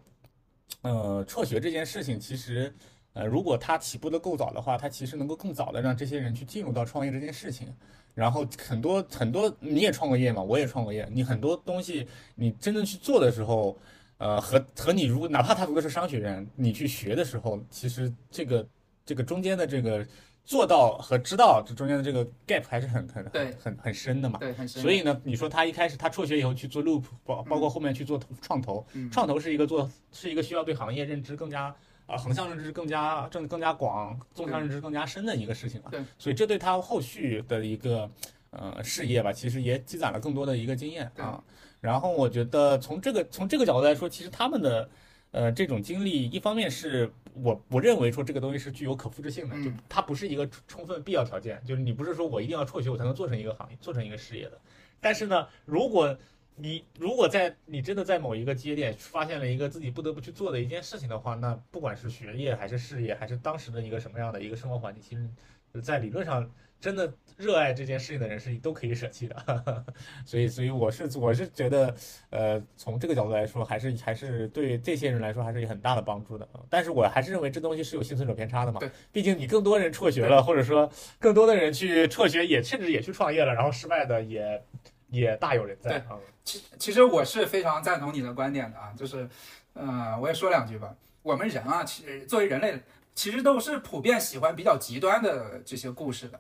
[0.82, 2.74] 呃，辍学这件事情，其实，
[3.18, 7.68] 呃，如果他起步的够早的话，他其实能够更早的让这些人去进入到创业这件事情。
[8.14, 13.78] 然后很多很多，你也创过业嘛，我也创过业，你很多东西你真正去做的时候，
[14.18, 18.68] 呃，和和你如果哪怕他读的是商学院，你去学的时候，其实这个
[19.06, 20.06] 这个中间的这个
[20.44, 24.40] 做到和知道这中间的这个 gap 还是很很很很很深的嘛。
[24.40, 24.82] 对，很深。
[24.82, 31.76] 所以呢，你说他一开始他辍学以后去做 loop，包包括后面去做创投，嗯创投是一个做是一个需要对行业认知更加
[32.08, 35.92] 啊、横向认知更加正更加广，纵向认知更加深的一个事情嘛。
[35.92, 38.10] 对，所以这对他后续的一个
[38.50, 41.44] 呃事业吧，其实也积攒了更多的一个经验啊。
[41.80, 44.90] 然后我觉得从这个从这个角度来说，其实他们的。
[45.32, 54.58] 呃，这种经历，一方面是我不认为说这个东西是具有可复制性的，嗯就它不是一个充充分必要条件，就是你不是说我一定要辍学我才能做成一个行业，做成一个事业的。
[55.02, 56.18] 但是呢，如果
[56.60, 69.86] 你如果在你真的在某一个节点发现了一个自己不得不去做的一件事情的话，那不管是学业还是事业，还是当时的一个什么样的一个生活环境，其实在理论上真的热爱这件事情的人是都可以舍弃的。
[70.26, 71.96] 所以，所以我是我是觉得，
[72.32, 76.50] 呃，从这个角度来说，还是还是对这些人来说还是有很大的帮助的。
[76.70, 80.90] 但是我还是认为这东西是有幸存者偏差的嘛对，毕竟你更多人辍学了，或者说
[81.20, 84.64] 更多的人去辍学也甚至也去创业了，然后失败的也
[85.10, 86.20] 也大有人在对啊。
[86.48, 89.30] 其其实我是非常赞同你的观点的啊，就是，
[89.74, 90.96] 呃，我也说两句吧。
[91.22, 92.82] 我们人啊，其实作为人类，
[93.14, 96.40] 其实都是普遍喜欢比较极端的这些故事的。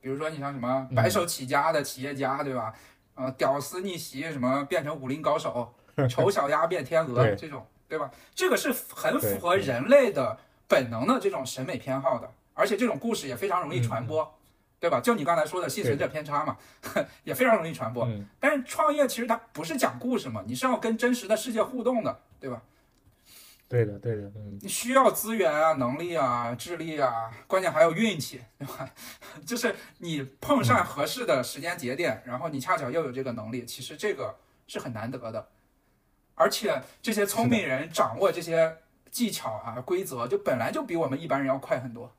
[0.00, 2.72] 比如说，你像什么白手起家的企业家，对吧？
[3.14, 5.74] 呃，屌丝逆袭，什么变成武林高手，
[6.08, 8.10] 丑小鸭变天鹅这种，对吧？
[8.34, 14.34] 这个是很符合人类的本能的这种审美偏好的，而且这种故事也非常容易传播，
[14.82, 15.00] 对吧？
[15.00, 16.58] 就你刚才说的幸存者偏差嘛，
[17.22, 18.04] 也非常容易传播。
[18.04, 22.60] 嗯，但是创业其实它不是讲故事嘛，你是要跟真实的世界互动的，对吧？
[23.68, 28.90] 对的，对的，嗯，你需要资源啊、能力啊、智力啊，关键还有运气，对吧？
[29.46, 34.34] 就是你碰上合适的时间节点，然后你恰巧又有这个能力，其实这个
[34.66, 35.48] 是很难得的。
[36.34, 38.78] 而且这些聪明人掌握这些
[39.12, 42.12] 技巧啊、规则，就本来就比我们一般人要快很多，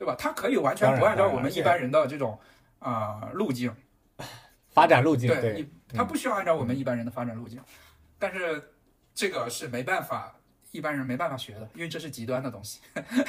[0.00, 0.16] 对吧？
[0.18, 2.40] 他可以完全不按照我们一般人的这种
[2.78, 3.70] 啊、路径。
[4.72, 7.60] 发展路径，对对，你，他不需要按照我们一般人的发展路径，
[8.18, 8.72] 但是
[9.14, 10.34] 这个是没办法，
[10.72, 12.80] 一般人没办法学的，因为这是极端的东西，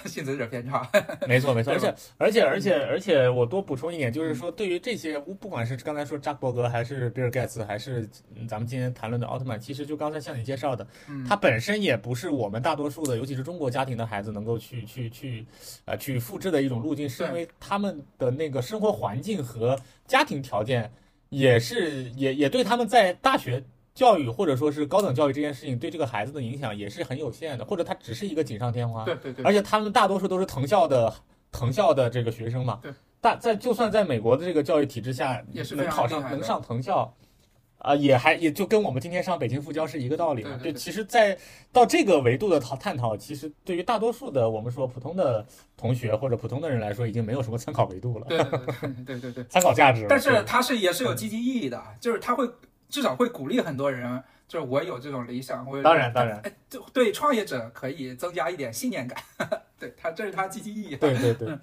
[0.06, 0.88] 幸存者偏差。
[1.28, 15.46] 没错没错，而且而且而且而且我多补充一点，就是说对于这些，不管是刚才说扎克伯格，还是比尔盖茨，还是嗯咱们今天谈论的奥特曼，其实就刚才向你介绍的，嗯它本身也不是我们大多数的，尤其是中国家庭的孩子能够去去去
[15.86, 20.92] 呃去复制的一种路径，是因为他们的那个生活环境和家庭条件
[21.30, 23.64] 也是也也对他们在大学。
[24.02, 29.06] 教育或者说是高等教育这件事情对这个孩子的影响也是很有限的，或者他只是一个锦上添花。
[29.06, 31.14] 对对对，而且他们大多数都是藤校的
[31.52, 37.14] 藤校的这个学生嘛，对，大在就算在美国的这个教育体制下，也是能考上能上藤校，
[37.78, 40.50] 啊、也还也就跟我们今天上北京复交是一个道理嘛。
[40.58, 41.38] 对对对其实，在
[41.72, 45.46] 到这个维度的讨探讨，其实对于大多数的我们说普通的
[45.78, 49.44] 同学或者普通的人来说，已经没有什么参考维度了，对对对对对对。
[49.46, 50.06] 参考价值。
[50.10, 52.48] 但是它是也是有积极意义的，就是它会
[52.92, 59.18] 至少会鼓励很多人，就是我有这种理想，我有当然当然，哎，就对创业者可以增加一点信念感，
[59.80, 60.96] 对他这是他积极意义。
[60.98, 61.58] 对对对，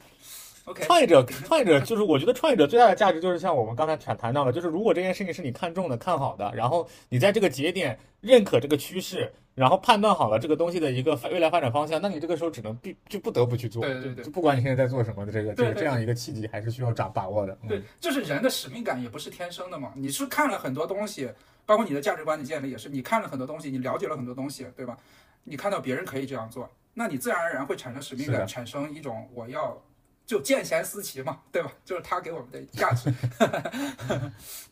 [0.68, 13.83] OK，创业者，创业者就是我觉得创业者最大的价值就是像我们刚才谈谈到的，就是如果这件事情是你看中的、看好的，然后你在这个节点认可这个趋势，然后判断好了这个东西的一个发未来发展方向，那你这个时候只能必就不得不去做。
[13.83, 17.57] 对对对不管你现在在做什么的这个这个这样一个契机，还是需要掌把握的。
[17.62, 19.92] 嗯对，就是人的使命感也不是天生的嘛。
[19.96, 21.31] 你是看了很多东西，
[21.64, 24.96] 包括你的价值观的建立也是，你看了很多东西，你了解了很多东西，对吧？
[25.44, 29.81] 你看到别人可以这样做，那你自然而然会产生使命感，产生一种我要
[30.28, 31.72] 就见贤思齐嘛，对吧？
[31.86, 33.10] 就是他给我们的价值。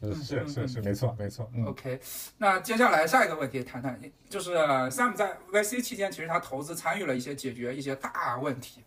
[0.12, 1.50] 是是是是，没错没错。
[1.54, 1.98] 嗯 OK，
[2.36, 8.84] 那接下来下一个问题谈谈，就是 Sam 在 VC 期间，其实他投资参与了一些解决一些大问题，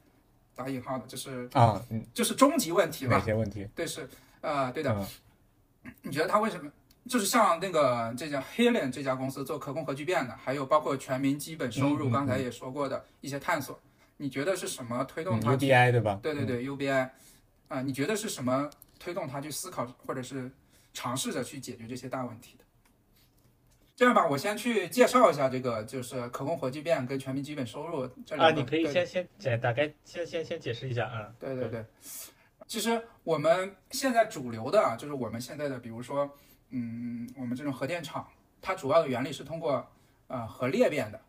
[0.55, 3.25] 打引号的，就是啊，嗯，就是终极问题哪吧？
[3.25, 3.67] 些问题？
[3.73, 4.07] 对，是
[4.41, 4.93] 呃，对的。
[4.93, 5.05] 嗯
[6.03, 6.71] 你觉得他为什么？
[7.07, 13.79] 就是像那个这家 Helion 这家公司做可控核聚变的，还有包括全民基本收入，刚才也说过的一些探索，
[14.21, 16.19] 你觉得是什么推动嗯他去？，UBI 对吧？
[16.21, 17.09] 对对对，UBI
[17.69, 20.51] 啊、你觉得是什么推动他去思考，或者是
[20.93, 22.63] 尝试着去解决这些大问题的？
[23.95, 31.85] 这样吧，我先去介绍一下这个，就是可控核聚变跟全民基本收入这两个啊，你可以对先先简大概先先先解释一下，啊，对对对，
[32.67, 36.29] 其实我们现在主流的啊，就是我们现在的，比如说，
[36.69, 38.27] 嗯，我们这种核电厂，
[38.61, 39.85] 它主要的原理是通过
[40.27, 41.21] 呃核裂变的，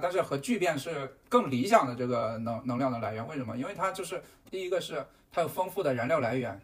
[0.00, 3.26] 但是核聚变是更理想的这个能能量的来源。
[3.26, 3.56] 为什么？
[3.56, 6.60] 因为它就是第一个是它有丰富的燃料来源，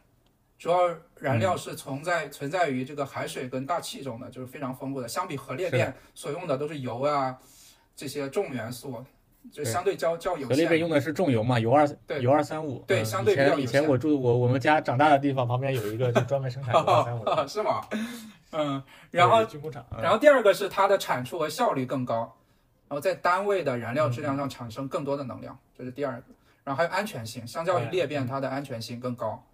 [0.59, 5.09] 主要燃料是存在存在于这个海水跟大气中的，就是非常丰富的。
[5.09, 7.37] 相比核裂变所用的都是油啊
[7.97, 9.05] 这些重元素，
[9.53, 10.49] 就相对较较有限。
[10.49, 12.79] 核裂变用的是重油嘛，油二对油二三五。
[12.79, 17.81] 嗯对相对以前以前比较有限我住我我们家长大的地方旁边有一个就专门生产油二三五的 是吗？
[18.53, 19.45] 嗯，然后
[20.01, 22.29] 然后第二个是它的产出和效率更高，然
[22.95, 26.25] 后在单位的燃料质量上产生更多的能量，这是第二个。
[26.63, 29.45] 然后还有安全性，相较于裂变，它的安全性更高。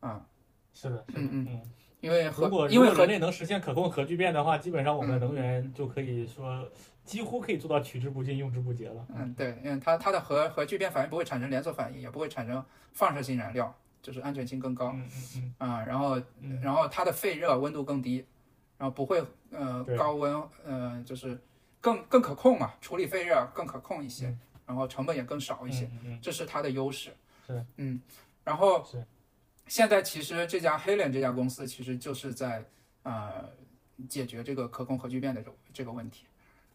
[0.00, 0.24] 啊，
[0.72, 1.62] 是的，是的嗯嗯嗯。
[2.00, 6.66] 因为核如果因为核如果人类能实现可控核聚变的话，基本上我们的能源就可以说
[7.04, 9.06] 几乎可以做到取之不尽、用之不竭了。
[9.14, 14.92] 嗯对，因为它它的核核聚变反应不会产生连锁反应，也不会产生放射性燃料，就是安全性更高。
[14.94, 18.26] 嗯嗯嗯啊、然后嗯然后它的废热温度更低，
[18.78, 21.40] 然后不会呃高温呃就是
[21.82, 25.90] 更更可控嘛，处理废热更可控一些，然后成本也更少嗯一些，
[26.22, 27.14] 这是它的优势。
[27.46, 28.00] 是，嗯，
[28.42, 29.04] 然后是。
[29.66, 32.64] 现在其实这家 Helion 这家公司其实就是在
[33.04, 33.48] 呃
[34.08, 36.24] 解决这个可控核聚变的这个这个问题。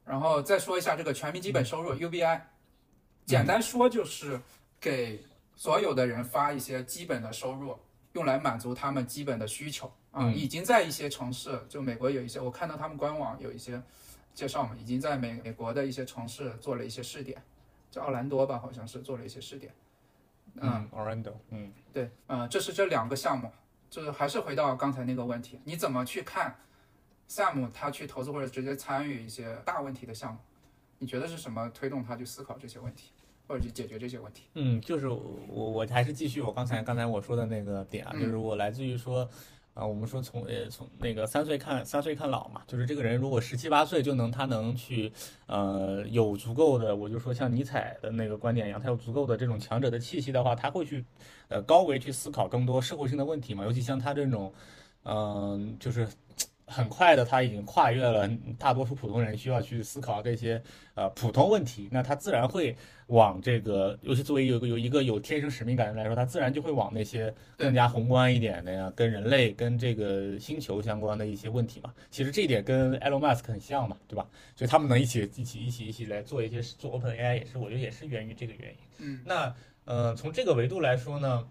[0.05, 2.41] 然后再说一下这个全民基本收入 UBI，
[3.25, 4.39] 简单说就是
[4.79, 5.23] 给
[5.55, 7.77] 所有的人发一些基本的收入，
[8.13, 9.87] 用来满足他们基本的需求。
[10.11, 10.25] 啊。
[10.25, 10.35] 嗯。
[10.35, 13.81] 已经在一些城市，就美国有一些，我看到他们官网有一些
[14.37, 17.41] 介绍嘛，已经在美美国的一些城市做了一些试点，
[17.89, 19.73] 就奥兰多吧，好像是做了一些试点。
[20.61, 23.51] 嗯，Orlando，嗯对，呃，这是这两个项目，
[23.89, 26.55] 就是还是回到刚才那个问题，你怎么去看
[27.27, 30.39] Sam 他去投资或者直接参与一些大问题的项目？
[30.99, 33.09] 你觉得是什么推动他去思考这些问题，
[33.47, 34.43] 或者去解决这些问题？
[34.53, 39.27] 嗯，就是我我还是继续我刚才刚才我说的那个点啊，嗯就是我来自于说。
[39.77, 45.11] 啊，我们说从呃从那个三岁看三岁看老嘛，就是这个人如果十七八岁就能他能去
[45.45, 51.05] 呃有足够的，我就说像尼采的那个观点一样，他有足够的这种强者的气息的话，他会去
[51.47, 54.51] 呃高维去思考更多社会性的问题嘛，尤其像他这种
[55.03, 56.05] 嗯、就是
[56.67, 60.61] 很快的他已经跨越了大多数普通人需要去思考这些
[60.95, 62.75] 呃普通问题，那他自然会
[63.07, 71.93] 往这个，尤其作为有个有一个有天生使命感的人来说，他自然就会往那些更加宏观一点的呀，跟人类跟这个星球相关的一些问题嘛。
[72.11, 74.27] 其实这一点跟 Elon Musk 很像嘛，对吧？
[74.53, 78.77] 所以他们能一起一起一起一起来做一些做 Open AI 也是，我觉得也是源于这个原因。
[78.99, 81.47] 嗯，那呃，从这个维度来说呢，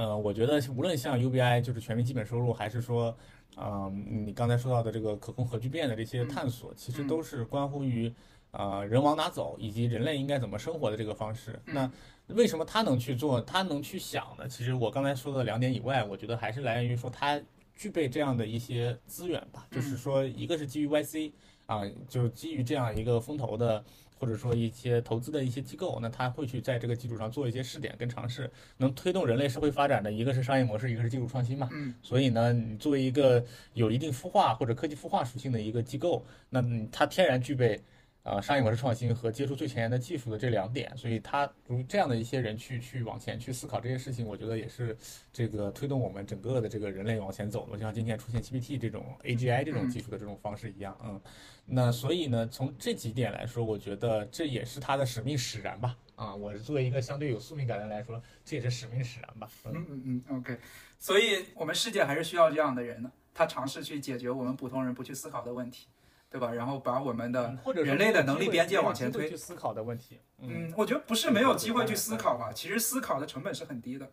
[0.00, 3.14] 呃，我觉得无论像 UBI 就是全民基本收入，还是说，
[3.58, 8.10] 嗯、你刚才说到的这个可控核聚变的这些探索，其实都是关乎于
[8.50, 11.60] 啊、人往哪走，以及人类应该怎么生活的这个方式。
[11.66, 11.90] 那
[12.28, 14.48] 为什么他能去做，他能去想呢？
[14.48, 17.38] 其实我刚才说的两点以外，我觉得还是来源于说他
[17.76, 21.30] 具备这样的一些资源吧，就是说，一个是基于 YC
[21.66, 23.84] 啊，就基于这样一个风投的。
[24.20, 31.70] 或者说一些投资的一些机构，那他会去在这个基础上做一些试点跟尝试，能推动人类社会发展的一个是商业模式，一个是技术创新嘛。
[31.72, 37.80] 嗯，所以呢，你作为一个有一定孵化或者科技孵化属性的一个机构，那它天然具备
[38.22, 44.96] 呃商业模式创新和接触最前沿的技术的这两点，所以他如这样的一些人去去往前去思考这些事情，我觉得也是
[45.32, 51.20] 这个推动我们整个的这个人类往前走的，就像今天出现 GPT 这种 AGI 这种技术的这种方式一样，嗯，
[51.66, 55.96] 那所以呢，从这几点来说，我觉得这也是他的使命使然吧。
[56.16, 59.48] 啊，我是作为一个相对有宿命感的人来说，这也是使命使然吧。
[59.64, 60.58] 嗯嗯嗯，OK。
[60.98, 65.86] 所以我们世界还是需要这样的人的，他尝试去解决我们普通人不去思考的问题，
[66.30, 66.52] 对吧？
[66.52, 69.28] 然后把我们的人类的能力边界往前推。
[69.28, 70.20] 去思考的问题。
[70.38, 74.08] 嗯，我觉得不是没有机会去思考吧，其实思考的成本是很低的。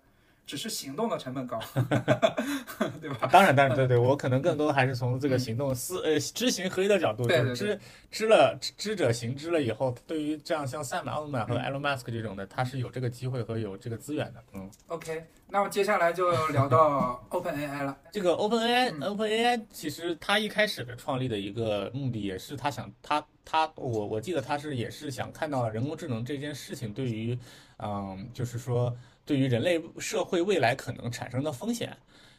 [0.48, 1.60] 只是行动的成本高，
[3.02, 3.28] 对吧？
[3.30, 7.80] 当然，当然，对对，我可能更多还是从这个行动思呃知行合一的角度，就是知
[8.10, 14.42] 知了知者行之了以后，对于这样像 Sam Altman 和 Elon Musk 这种的，他是有这个机会和有这个资源的。
[14.54, 17.98] 嗯，OK，那么接下来就聊到 OpenAI 了。
[18.14, 27.38] 这个 OpenAI，OpenAI 其实它一开始的创立的一个目的也是他想他他我我记得他是也是想看到人工智能这件事情对于
[27.80, 28.96] 嗯就是说。
[29.28, 31.96] 对于人类社会未来可能产生的风险，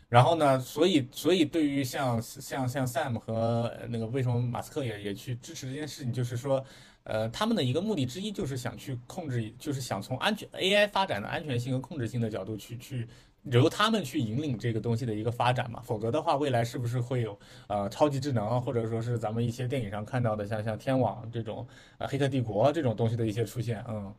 [0.08, 6.64] 然后呢，所以所以对于像像像 Sam 和那个为什么马斯克也也去支持这件事情，就是说，
[7.04, 13.06] 呃，他们的一个目的之一就是想去控制，就是想从安全 AI 发展的安全性和控制性的角度去去
[13.44, 21.66] 由他们去引领这个东西的一个发展嘛，否则的话，未来是不是会有呃超级智能，或者说是咱们一些电影上看到的像像天网这种
[21.98, 24.10] 呃黑客帝国这种东西的一些出现，嗯。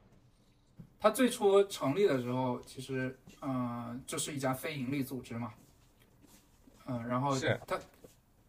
[1.00, 5.54] 它最初成立的时候，其实，嗯，就是一家非盈利组织嘛，
[6.88, 7.34] 嗯，然后
[7.66, 7.80] 它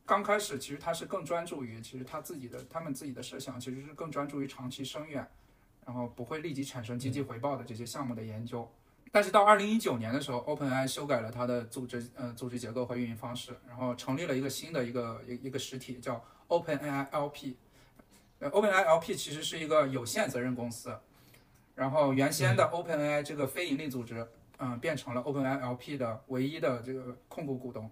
[0.05, 5.25] 刚开始其实它是更专注于，其实它自己的他们自己的设想其实是更专注于长期深远，
[5.87, 8.69] 然后不会立即产生经济回报的这些项目的研究。
[9.13, 17.55] 但是到二零一九年的时候，OpenAI 修改了它的组织，呃，组织结构和运营方式，然后成立了一个新的一个一一个实体，叫 OpenAI LP。
[18.41, 20.97] 呃，OpenAI LP 其实是一个有限责任公司。
[21.81, 24.29] 然后原先的 OpenAI 这个非盈利组织，
[24.59, 27.91] 嗯，变成了 OpenAI LP 的唯一的这个控股股东。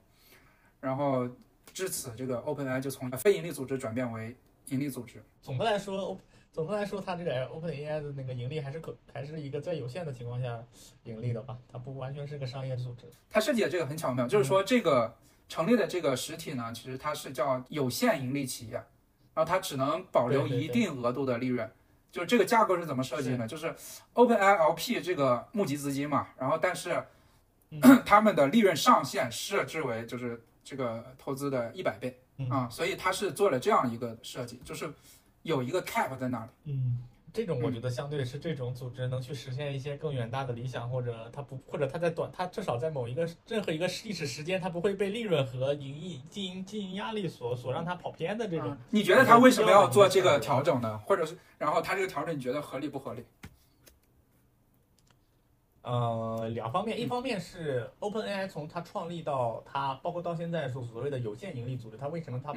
[0.79, 1.27] 然后
[1.73, 4.37] 至此，这个 OpenAI 就从非盈利组织转变为
[4.67, 5.25] 盈利组织。
[5.41, 6.21] 总的来说，
[6.53, 10.63] 总的来说，它这个 OpenAI 的那个盈利还是可还是一个在有限的情况下
[11.05, 11.57] 盈利的吧？
[11.67, 13.07] 它不完全是个商业组织。
[13.31, 15.17] 它设计的这个很巧妙，就是说这个
[15.49, 18.75] 成立的这个实体呢，其实它是叫有限盈利企业，
[19.33, 21.71] 然后它只能保留一定额度的利润。
[22.11, 23.47] 就是这个架构是怎么设计呢？
[23.47, 23.75] 就是
[24.15, 27.03] OpenAI LP 这个募集资金嘛，然后但是
[28.07, 34.93] 他们的利润上限设置为就是这个投资的一百倍啊，所以他是做了这样一个设计，就是
[35.43, 36.51] 有一个 cap 在那里。
[36.65, 37.03] 嗯。
[37.39, 48.77] 这种我觉得相对是这种组织能去实现一些更远大的理想，或者它不，或者它在短，它至少在某一个任何一个历史时间，它不会被利润和盈利经营经营压力所所让它跑偏的这种。
[48.91, 50.99] 你觉得他为什么要做这个调整呢？
[50.99, 53.25] 或者是，然后他这个调整你觉得合理不合理？
[55.83, 62.53] 呃，两方面，一方面是 OpenAI 从它创立到它，包括到现在所所谓的有限盈利组织，它为什么它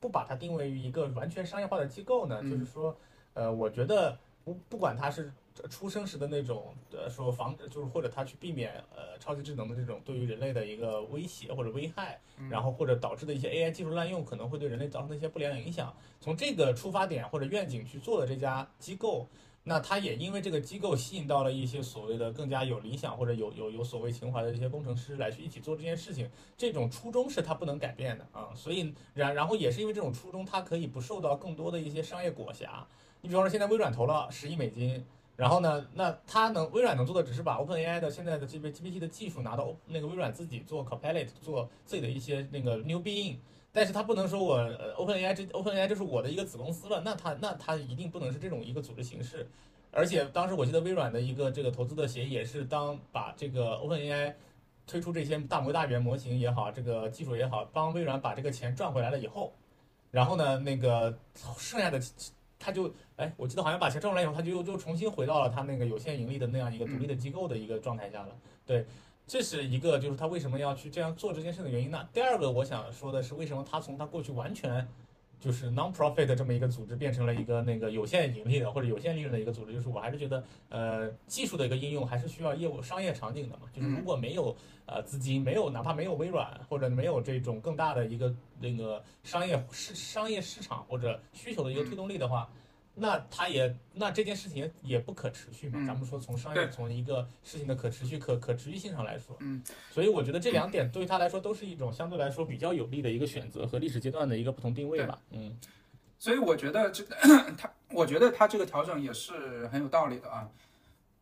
[0.00, 2.40] 不把它定位于一个完全商业化的机构呢？
[2.44, 2.96] 就是说。
[3.34, 5.32] 呃，我觉得不不管他是
[5.68, 12.18] 出生时的那种，呃，说防止就是或者他去避免呃超级智能的这种对于人类的一个威胁或者危害，
[12.50, 19.28] 然后或者导致的一些 AI 技术滥用可能会对人类造成的一些不良影响，从这个出发点或者愿景去做的这家机构，
[19.64, 32.66] 那他也因为这个机构吸引到了一些所谓的更加有理想或者有有有所谓情怀的这些工程师来去一起做这件事情，这种初衷是他不能改变的啊，所以然然后也是因为这种初衷，他可以不受到更多的一些商业裹挟。
[33.22, 35.00] 你比方说，现在微软投了十亿美金，
[35.36, 43.36] 然后呢，那他能微软能做的只是把 OpenAI 的现在的这边 GPT 的技术拿到那个微软自己做 Copilot 做自己的一些那个 New Bing，
[43.70, 44.58] 但是他不能说我
[44.96, 49.48] OpenAI 这 OpenAI 就是我的一个子公司了，那他那他一定不能是这种一个组织形式。
[49.92, 54.34] 而且当时我记得微软的一个这个投资的协议也是，当把这个 OpenAI
[54.84, 59.52] 推出这些大模大语言模型也好，这个技术也好，帮微软把这个钱赚回来了以后，
[60.10, 61.16] 然后呢，那个
[61.56, 62.00] 剩下的。
[62.62, 68.28] 他就哎，我记得好像把钱挣回来以后，他就又又重新回到了他那个有限盈利的那样一个独立的机构的一个状态下了。
[68.64, 68.86] 对，
[69.26, 71.90] 这是一个就是他为什么要去这样做这件事的原因。
[71.90, 74.86] 那第二个我想说的是，为什么他从他过去完全
[75.42, 79.72] 就是 non-profit 的这么一个组织，变成了一个那个有限盈利的或者有限利润的一个组织？
[79.72, 83.64] 就是我还是觉得，呃，技术的一个应用还是需要业务商业场景的嘛。
[83.74, 92.48] 就是如果没有呃资金，没有哪怕没有微软或者没有这种更大的一个那个商业市商业市场或者需求的一个推动力的话。
[92.94, 95.84] 那它也，那这件事情也不可持续嘛？
[95.86, 105.58] 咱们说从商业从一个事情的可持续、可可持续性上来说，嗯，所以我觉得这两点对于他来说都是一种相对来说比较有利的一个选择和历史阶段的一个不同定位吧，嗯。
[106.18, 107.16] 所以我觉得这个
[107.58, 110.48] 他，我觉得他这个调整也是很有道理的啊。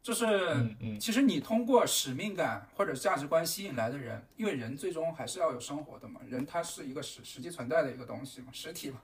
[0.03, 8.99] 就是嗯嗯，其实你通过使命感或者价值观吸引来的人，因为人最终还是要有生活的嘛，人他是一个实实际存在的一个东西嘛，实体嘛，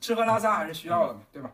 [0.00, 1.52] 吃喝拉撒还是需要的嘛，对吧？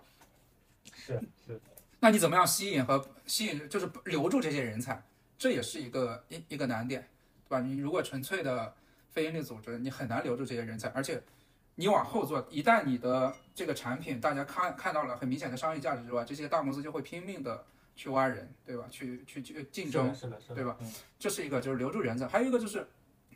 [1.06, 1.60] 是是，
[2.00, 5.00] 那你怎么样吸引和吸引，就是留住这些人才，
[5.38, 7.06] 这也是一个一一个难点，
[7.48, 7.60] 对吧？
[7.60, 8.74] 你如果纯粹的
[9.10, 11.22] 非营利组织，你很难留住这些人才，而且
[11.76, 18.84] 你往后做，一旦你的这个产品大家看看到了很明显的商业价值之外，这些大公司就会拼命的去挖人，对吧？
[18.90, 20.92] 去去去竞争，是的，是的，对吧嗯？
[21.18, 22.86] 这是一个，就是留住人才；还有一个就是，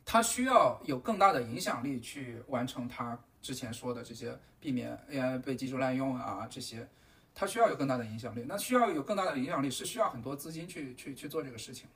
[0.04, 6.86] 他需要有更大的影响力去完成他之前说的这些，避免 AI 被技术滥用啊这些，
[7.34, 8.44] 他需要有更大的影响力。
[8.48, 11.92] 那需要有更大的影响力，是需要很多资金去去去做这个事情的，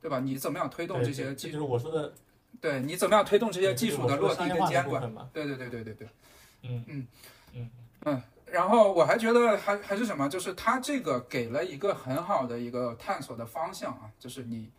[0.00, 0.20] 对吧？
[0.20, 1.48] 你怎么样推动这些技？
[1.48, 2.12] 术就是我说的
[2.60, 5.02] 对你怎么样推动这些技术的落地跟监管？
[5.32, 6.08] 对对对对对对。
[6.62, 7.06] 嗯嗯
[7.54, 7.70] 嗯
[8.04, 14.70] 嗯，然后我还觉得还还是什么，就是它这个给了一个很好的一个探索的方向啊，就是你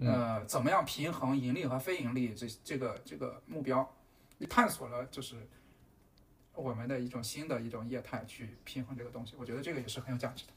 [0.00, 3.88] 呃怎么样平衡盈利和非盈利这这个这个目标，
[4.38, 5.36] 你探索了就是
[6.54, 10.52] 我们的一种新的一种业态去平衡这个东西，我觉得这个也是很有价值的。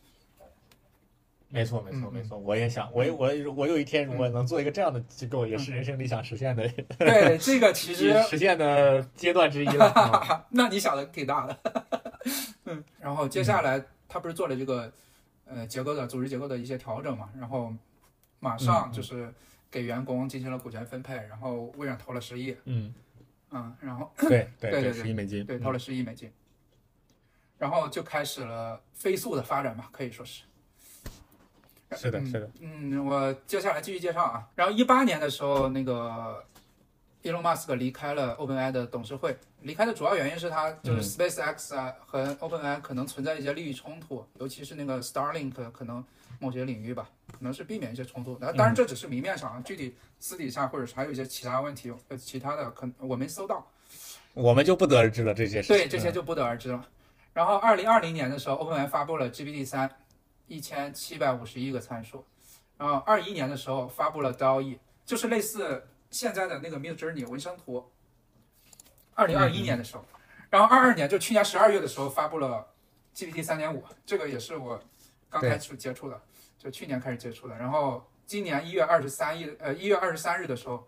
[1.50, 2.38] 没错，没错，嗯没错。
[2.38, 6.68] 我也想，我也我我有一天如果能做一个这样的机构，也是人生理想实现的
[7.00, 9.94] 对，这个其 实实现的阶段之一了。
[10.30, 11.60] 嗯那你想的挺大的。
[12.66, 14.92] 嗯，然后接下来他不是做了这个
[15.46, 17.74] 呃结构的组织结构的一些调整嘛，然后
[18.42, 19.34] 马上就是
[19.72, 22.94] 给员工进行了股权分配，然后微软投了十亿，嗯，
[23.52, 25.46] 嗯，然后对 对对对十亿美金。
[25.46, 26.32] 对投了十亿美金，
[27.58, 30.44] 然后就开始了飞速的发展吧，可以说是。
[31.96, 32.50] 是的，是的。
[32.60, 34.46] 嗯，我接下来继续介绍啊。
[34.56, 36.44] 然后一八年的时候，那个
[37.24, 46.04] Elon Musk 离开了 OpenAI 的董事会，离开的主要原因是他就是 SpaceX 啊和 OpenAI 可能存在一些利益冲突，尤其是那个 Starlink 可能
[46.40, 48.38] 某些领域吧，可能是避免一些冲突。
[48.40, 53.68] 那当然这只是明面上，啊，具体私底下或者是还有一些其他问题，呃，其他的可我没搜到。
[54.34, 55.68] 我们就不得而知了这些事。
[55.70, 56.88] 对，这些就不得而知了。
[57.34, 59.90] 然后二零二零年的时候，OpenAI 发布了 GPT 三，
[60.48, 62.26] 一千七百五十一个参数。
[62.78, 67.92] 然后二一年的时候发布了 DALL-E，就是类似现在的那个 Mid Journey 文生图。
[69.16, 70.06] 二零二一年的时候，
[70.52, 72.68] 然后二二年就去年十二月的时候发布了
[73.16, 74.80] GPT 三点五，这个也是我
[75.30, 76.22] 刚开始接触的，
[76.58, 77.58] 就去年开始接触的。
[77.58, 80.88] 然后今年一月二十三日，呃一月二十三日的时候，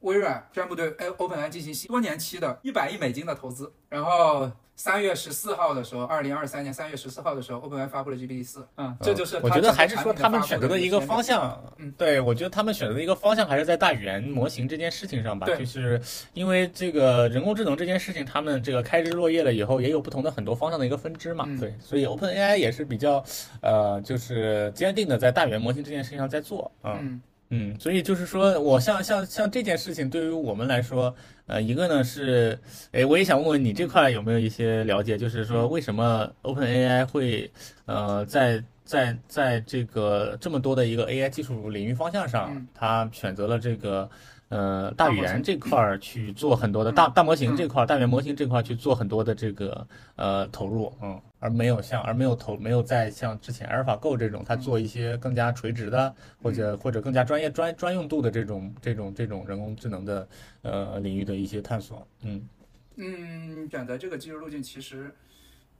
[0.00, 3.72] 微软宣布对 OpenAI 进行多年期的一百亿美金的投资。
[3.88, 8.66] 然后三月十四号的时候，二零二三年三月十四号的时候，OpenAI 发布了 GPT 四。
[8.78, 15.58] 嗯，这就是我觉得还是说他们选选择的一个方向，嗯，对我觉得他们选择的一个方向还是在大语言模型这件事情上吧，对。
[15.58, 16.00] 就是
[16.32, 21.60] 因为这个人工智能这件事情，他们这个开枝落叶了以后，也有不同的很多方向的一个分支嘛，嗯。
[21.60, 23.22] 对，所以 OpenAI 也是比较
[23.60, 26.96] 呃，就是坚定的在大语言模型这件事情上在做，嗯。
[27.02, 31.14] 嗯嗯，所以就是说，我像像像这件事情，对于我们来说，
[31.46, 32.58] 呃，一个呢是，
[32.92, 37.50] 哎，我也想问问你这块有没有一些了解，就是说为什么 OpenAI 会，
[37.86, 44.08] 呃，在在在这个这么多的一个 AI 技术领域方向上嗯，它选择了这个。
[44.50, 49.86] 呃，大语言这块儿去做很多的大嗯大模型这块儿，大语言模型这块儿去做很多的这个
[50.16, 60.28] 呃投入，嗯，而没有像而没有投没有在像之前阿尔法 Go 这种，它做一些更加垂直的或者或者更加专业专专用度的这种这种这种人工智能的
[60.62, 62.48] 呃领域的一些探索，嗯
[62.96, 65.14] 嗯，选择这个技术路径其实，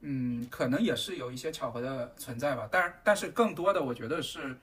[0.03, 2.68] 嗯，可能也是有一些巧合的存在吧。
[2.71, 4.57] 但是但是更多的，我觉得是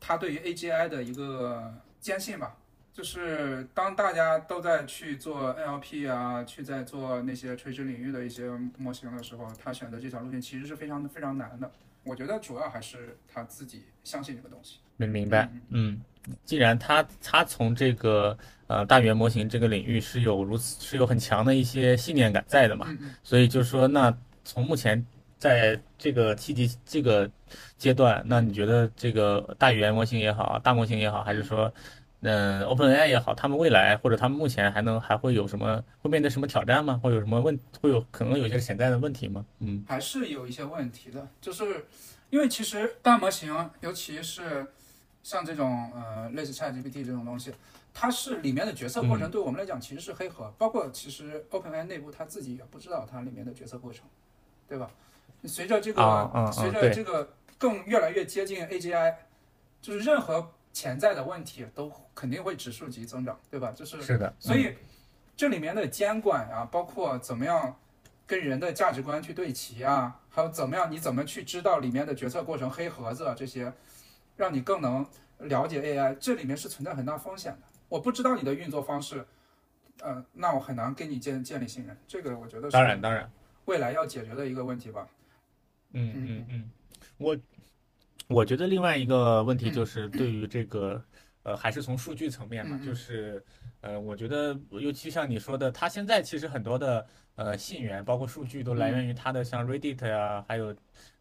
[0.00, 2.56] 它对于 AGI 的一个坚信吧。
[2.92, 11.70] 就是当大家都在去做 NLP 啊，去在做那些垂直领域的一些模型的时候，他选择这条路线其实是非常非常难的。
[12.04, 14.78] 我觉得主要还是他自己相信这个东西。
[14.96, 16.00] 明明白，嗯，
[16.44, 18.36] 既然他他从这个
[18.66, 22.86] 呃大语言模型这个领域是有如此是有很强的一些信念感在的嘛，
[23.22, 24.14] 所以就是说，那
[24.44, 25.04] 从目前
[25.38, 27.30] 在这个七级这个
[27.78, 37.00] 阶段，那你觉得这个大语言模型也好，大模型也好，还是说，嗯，OpenAI 也好，他们未来或者他们目前还能还会有什么会面对什么挑战吗？
[37.02, 39.44] 会有什么问会有可能有一些潜在的问题吗？
[39.58, 41.86] 嗯还是有一些问题的，就是
[42.30, 44.66] 因为其实大模型，尤其是
[45.22, 47.52] 像这种呃类似 ChatGPT 这种东西，
[47.92, 54.04] 它是里面的决策过程对我们来讲其实是黑盒，包括其实 OpenAI 内部它自己也不知道它里面的决策过程，
[54.68, 54.88] 对吧？
[55.44, 59.12] 随着这个、啊啊啊随着这个更越来越接近 AGI，
[59.80, 63.72] 就是任何潜在的问题都肯定会指数级增长，对吧？
[63.72, 64.74] 就是是的，所以
[65.36, 67.76] 这里面的监管啊，包括怎么样
[68.26, 73.72] 跟人的价值观去对齐啊，还有怎么样，你怎么去知道里面的决策过程、黑盒子啊这些，
[74.36, 75.06] 让你更能
[75.38, 77.58] 了解 AI，这里面是存在很大风险的。
[77.88, 79.26] 我不知道你的运作方式，
[80.00, 81.94] 呃，那我很难跟你建建立信任。
[82.06, 83.30] 这个我觉得是当然当然，
[83.66, 85.06] 未来要解决的一个问题吧。
[85.92, 86.70] 嗯嗯嗯，
[87.18, 87.36] 我
[88.32, 89.72] 我觉得另外一个问题嗯。
[89.72, 91.02] 就是对于这个
[91.42, 93.44] 呃，还是从数据层面嘛，就是
[93.80, 97.04] 呃，我觉得尤其像你说的，它现在其实很多的
[97.34, 100.74] 呃信源，包括数据都来源于它的像 Reddit 呀、还有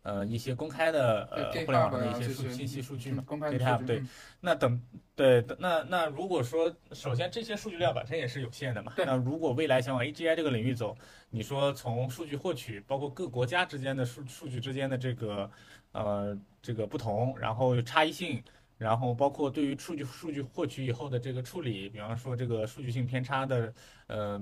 [0.03, 4.03] 呃一些公开的呃互联网的一些些数信息数据嘛嗯，公开的对
[4.41, 4.79] 那等
[5.15, 8.93] 对，那那如果说，首先这些数据量本身也是有限的嘛。
[8.97, 10.95] 那如果未来想往 AGI 这个领域走，
[11.31, 15.49] 你说从数据获取，包括各国家之间的数数据之间的这个
[15.91, 18.43] 呃这个不同，然后有差异性，
[18.77, 23.73] 然后包括对于数据数据获取以后的这个处理，比方说这个数据性偏差的
[24.07, 24.41] 呃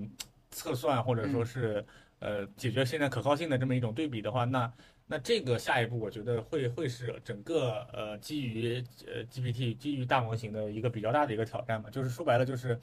[0.51, 1.85] 测算，或者说是
[2.19, 4.71] 呃解决现在可靠性的这么一种对比的话，那
[5.07, 12.79] 那这个下一步，我觉得会会是整个呃基于呃 GPT 基于大模型的一个比较大的一个挑战嘛，就是说白了就是，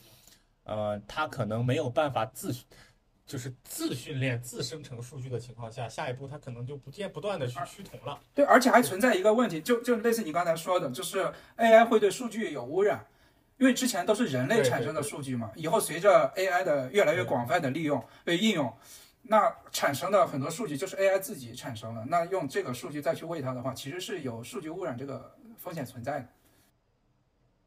[0.65, 2.53] 呃，它可能没有办法自
[3.27, 8.21] 就是自训练、自生成数据的情况下，下一步它可能就不见不断的去趋同了。
[8.33, 13.05] 对，而且还存在一个问题，就就类似你刚才说的，就是 AI 会对数据有污染，
[13.59, 18.73] 因为之前都是人类产生的数据嘛，以后随着 AI 的越来越广泛的利用被应用，
[19.23, 26.29] 那产生的很多数据就是 AI 自己产生的，那用这个数据再去喂它的话，其实是有数据污染这个风险存在的。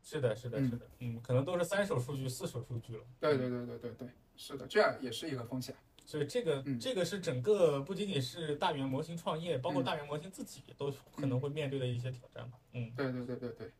[0.01, 3.03] 是的，是的，是的，嗯，可能都是三手数据、四手数据了。
[3.19, 4.07] 对对对对对对，
[4.41, 5.75] 是的，这样也是一个风险。
[6.05, 12.57] 所以这个嗯这个是整个不仅仅是大语言模型创业，包括嗯大语言模型自己都可能会面对的一些挑战吧。
[12.71, 12.89] 嗯。
[12.95, 13.71] 对对对对对。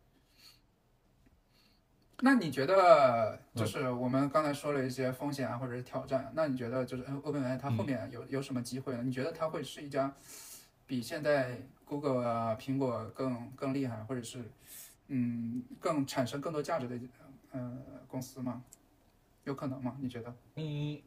[2.22, 9.02] 那你觉得，就是我们刚才说了一些风险啊，或者是挑战，那你觉得就是 OpenAI 它后面有有什么机会呢？
[9.02, 10.14] 你觉得它会是一家
[10.86, 14.52] 比现在 Google 啊、苹果更更厉害，或者是
[15.08, 17.00] 嗯更产生更多价值的
[17.54, 18.62] 呃公司吗？
[19.50, 19.98] 有可能吗？
[20.00, 20.34] 你觉得？
[20.56, 21.02] 嗯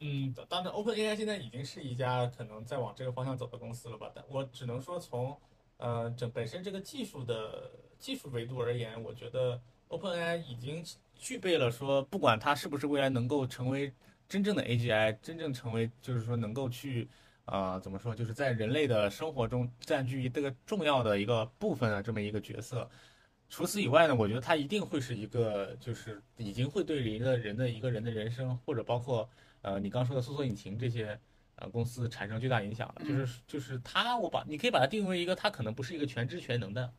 [0.00, 4.10] 嗯，当然，OpenAI 现在已经是一家可能在往这个方向走的公司了吧？
[4.12, 5.38] 但我只能说从
[5.76, 10.84] 呃整本身这个技术的技术维度而言，我觉得 OpenAI 已经
[11.14, 13.92] 具备了说，不管它是不是未来能够成为
[14.28, 17.08] 真正的 AGI，真正成为就是说能够去
[17.44, 22.90] 啊、呃怎么说，就是在人类的生活中占据一个重要的一个部分的这么一个角色。
[23.52, 29.28] 除此以外呢，我觉得它一定会是一个，就是已经会对一个人的一个人的人生，或者包括
[29.60, 31.20] 呃你刚说的搜索引擎这些
[31.56, 33.02] 呃公司产生巨大影响了。
[33.06, 36.90] 就是就是它，我把你可以把它定位一个，它可能不是一个全知全能的，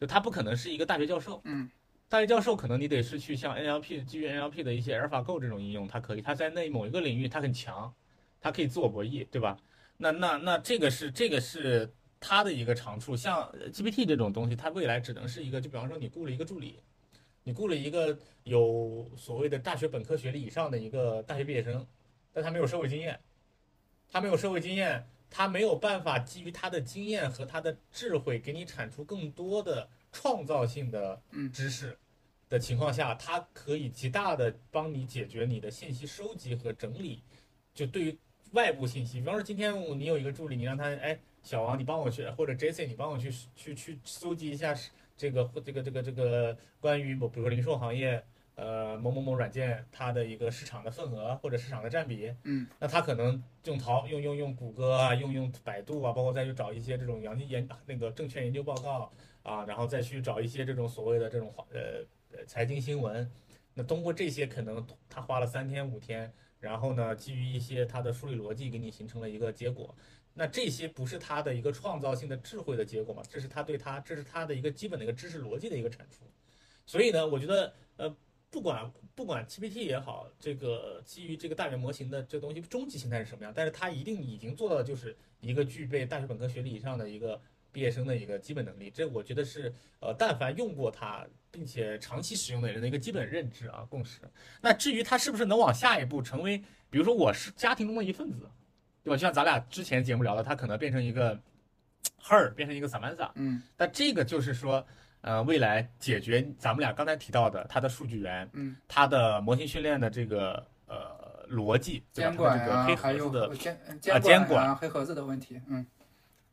[0.00, 1.42] 就它不可能是一个大学教授。
[1.44, 1.70] 嗯，
[2.08, 7.94] 大学教授可能你得是去像 NLP 基于 NLP 的一些 AlphaGo 这种应用，它可以，它在那某一个领域它很强，
[8.40, 9.58] 它可以自我博弈，对吧？
[9.98, 13.16] 那那那这个是这个是它的一个长处。
[13.16, 16.80] 像呃 GPT 这种东西，它未来只能是一个，就比方说你雇了一个助理，
[17.44, 21.86] 你雇了一个有所谓的大学本科学历以上的一个大学毕业生，
[22.32, 23.18] 但他没有社会经验，
[24.10, 31.96] 他没有社会经验，他没有办法基于他的经验和他的智慧给你产出更多的创造性的嗯知识
[32.48, 37.22] 的情况下，它可以极大的帮你解决你的信息收集和整理。
[37.74, 38.18] 就对于
[38.52, 44.74] 外部信息，比方说今天你有一个助理，你让他哎小王你帮我去，或者 J C 你帮我去去去搜集一下
[45.16, 48.22] 这个这个这个这个关于某比如说零售行业。
[48.60, 59.12] 呃，某某某软件它的一个市场的份额或者市场的占比，嗯，那他可能用淘用用用谷歌啊，用用百度啊，包括再去找一些这种研研那个证券研究报告
[59.44, 63.30] 啊，然后再去找一些这种所谓的这种呃呃财经新闻，
[63.74, 69.94] 那通过这些可能他花了三天五天，然后呢，基于一些他的梳理逻辑，给你形成了一个结果。
[70.38, 73.22] 那这些不是他的一个创造性的智慧的结果嘛？
[73.28, 76.24] 这是他对他，这是他的一个基本的一个知识逻辑的一个产出。
[76.86, 78.16] 所以呢，我觉得呃。
[78.50, 87.38] 不管不管 GPT 也好，这个基于这个大语言模型的这东西终极形态是什么样，但是它一定已经做到的就是一个具备大学本科学历以上的一个
[87.70, 88.88] 毕业生的一个基本能力。
[88.90, 89.70] 这我觉得是
[90.00, 94.22] 呃，但凡用过它并且长期使用的人的一个基本认知啊共识。
[94.62, 96.56] 那至于它是不是能往下一步成为，
[96.88, 98.48] 比如说我是家庭中的一份子，
[99.02, 99.16] 对吧？
[99.16, 101.38] 就像咱俩之前节目聊的，它可能变成一个
[102.22, 104.84] her，变成一个 Samantha，嗯，但这个就是说。
[105.20, 112.30] 呃，未来解决咱们俩刚才提到的它的数据源，嗯，它的模型训练的这个呃逻辑，对吧？
[112.30, 115.84] 监管啊，这个黑盒子的监啊监监管啊黑盒子的问题，嗯。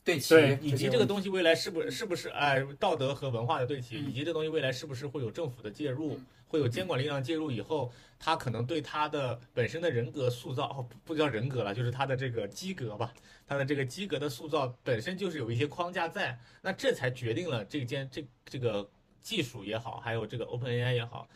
[0.04, 4.10] 对齐对，以及这个东西未来是不是是不是哎道德和文化的对齐，嗯。
[4.10, 13.14] 以及这东西未来是不是会有政府的介入嗯，会有监管力量介入以后，他可能对他的本身的人格塑造，哦，不不叫人格了，就是他的这个机格吧，
[13.48, 18.88] 他的这个机格的塑造本身就是有一些框架在，那这才决定了这件这这个
[19.22, 21.28] 技术也好，还有这个 OpenAI 也好，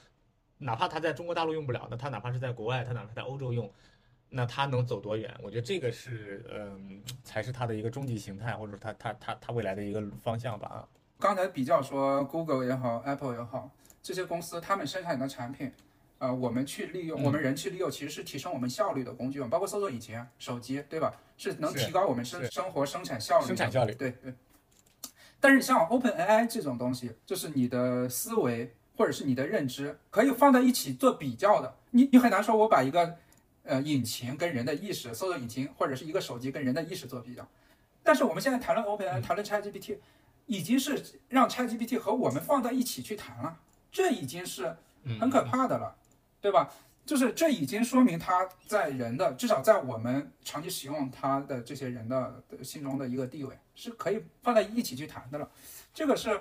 [0.58, 3.72] 哪怕他在中国大陆用不了，那他哪怕是在国外，他哪怕在欧洲用。
[4.32, 5.36] 那它能走多远？
[5.42, 10.68] 我觉得这个是，嗯，才是它的一个终极形态，或者说他他他他未来的一个方向吧。
[10.68, 10.88] 啊，
[11.18, 13.72] 刚才比较说 Google 也好，Apple 也好，
[14.02, 15.72] 这些公司他们生产的产品，
[16.18, 21.14] 呃，我们去利用，嗯我们人去利用，其实是提升我们效率的工具嘛，包括搜索引擎、手机，对吧？
[21.38, 24.34] 是能提高我们生生活生产效率，生产效率对对。
[25.40, 33.16] 但是像 OpenAI 这种东西，就是你的思维或者是你的认知可以放在一起做比较的，你你很难说我把一个
[33.64, 37.48] 呃引擎跟人的意识，搜索引擎或者是一个手机跟人的意识做比较。
[38.04, 40.00] 但是我们现在谈论 OpenAI，谈论 ChatGPT，
[40.46, 43.58] 已经是让 ChatGPT 和我们放在一起去谈了，
[43.92, 45.96] 这已经是嗯很可怕的了，
[46.42, 46.70] 对吧？
[47.06, 55.50] 就是这已经说明它在人的，至少在我们长期使用它的这些人的的心中的一个地位，是可以放在一起去谈的了。
[55.94, 56.40] 这个是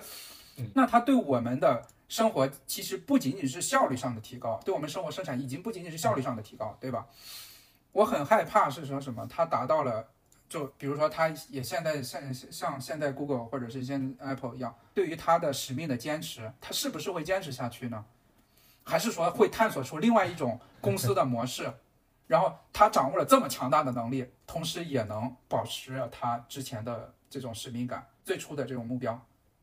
[0.57, 7.07] 嗯，那它对我们的生活其实不仅仅是效率上的提高，对我们生活生产已经不仅仅是效率上的提高，对吧？
[7.93, 10.07] 我很害怕是说什么，它达到了。
[10.49, 18.05] 就比如说，它也现在像像现在 Google 或者是现在 Apple 一样，对于它的使命的坚持，它是不是会坚持下去呢？
[18.85, 21.71] 还是说会探索出另外一种公司的模式？
[22.27, 29.19] 然后它掌握了这么强大的能力，同时也能保持它之前的这种使命感，最初的这种目标。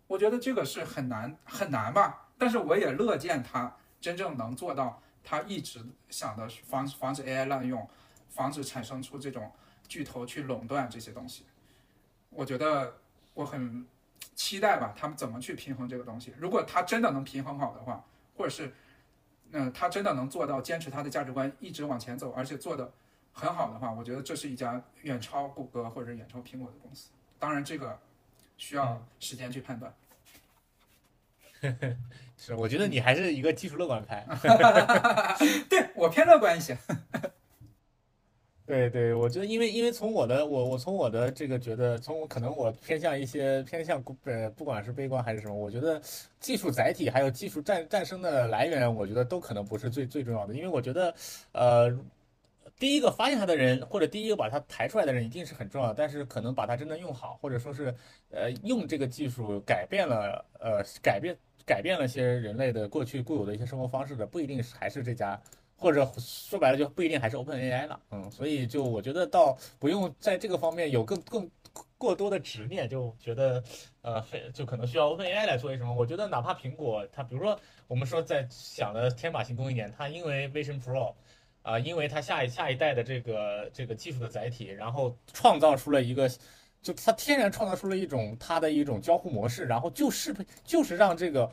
[0.08, 7.88] 我觉得这个是很难很难吧，但是我也乐见它真正能做到，它一直想的是防防止 AI 滥用，
[8.30, 9.52] 防止产生出这种
[9.88, 11.46] 巨头去垄断这些东西。
[12.30, 12.98] 我觉得
[13.34, 13.86] 我很
[14.34, 16.34] 期待吧，他们怎么去平衡这个东西。
[16.38, 18.04] 如果他真的能平衡好的话，
[18.36, 18.74] 或者是，
[19.52, 22.92] 嗯、他真的能做到坚持他的价值观，一直往前走，而且做的
[23.32, 27.10] 很好的话，我觉得这是一家远超谷歌或者远超苹果的公司。
[27.40, 27.98] 当然，这个
[28.58, 29.94] 需要时间去判断。
[32.38, 34.28] 是，我觉得你还是一个技术乐观派。
[35.70, 36.78] 对我偏乐观一些。
[38.66, 46.02] 对对，我觉得因为因为从我的我我从我的这个觉得，从可能我偏向一些偏向呃，不管是悲观还是什么，我觉得
[46.40, 51.14] 技术载体还有技术战战胜的来源，我觉得都可能不是最最重要的，因为我觉得
[51.52, 51.98] 呃。
[52.78, 55.94] 第一个发现它的人，或者第一个把它抬出来的人，一定是很重要。
[55.94, 57.96] 但是可能把它真的用好，或者说是，
[58.32, 61.34] 呃，用这个技术改变了，呃，改变
[61.66, 65.42] 改变了些人类的过去固有的一些生活方式的，不一定还是这家，
[65.76, 68.00] 或者说白了就不一定还是 OpenAI 了。
[68.12, 71.50] 嗯，所以就我觉得倒不用在这个方面有更更
[71.98, 73.64] 过多的执念，就觉得，
[74.02, 75.94] 呃，非就可能需要 OpenAI 来做些什么。
[75.94, 81.14] 我觉得哪怕苹果，它比如说我们说在想的天马行空一点，它因为 Vision Pro。
[81.66, 86.30] 啊，因为它下一下一代的这个这个技术的载体，然后创造出了一个，
[86.80, 91.52] 就它天然创造出了一种它的一种交互模式，然后就适配就是让这个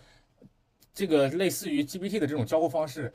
[0.93, 3.11] 这个类似于 GPT 的这种交互方式，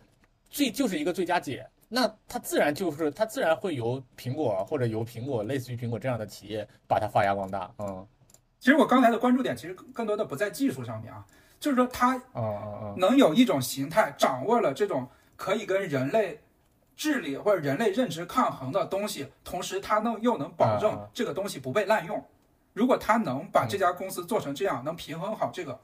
[0.49, 1.67] 最就是一个最佳解。
[1.89, 7.71] 那它自然就是它自然会由苹果或者由苹果类似于苹果这样的企业把它发扬光大。
[7.79, 8.05] 嗯
[8.59, 11.23] 其实我刚才的关注点其实更多的不在技术上面啊，
[11.59, 12.19] 就是说它
[12.97, 16.41] 能有一种形态，掌握了这种可以跟人类
[16.95, 22.21] 智力或者人类认知抗衡的东西，同时它能又能保啊证这个东西不被滥用。
[22.73, 25.79] 如果它能把这家公司做成这样，能平衡好这个，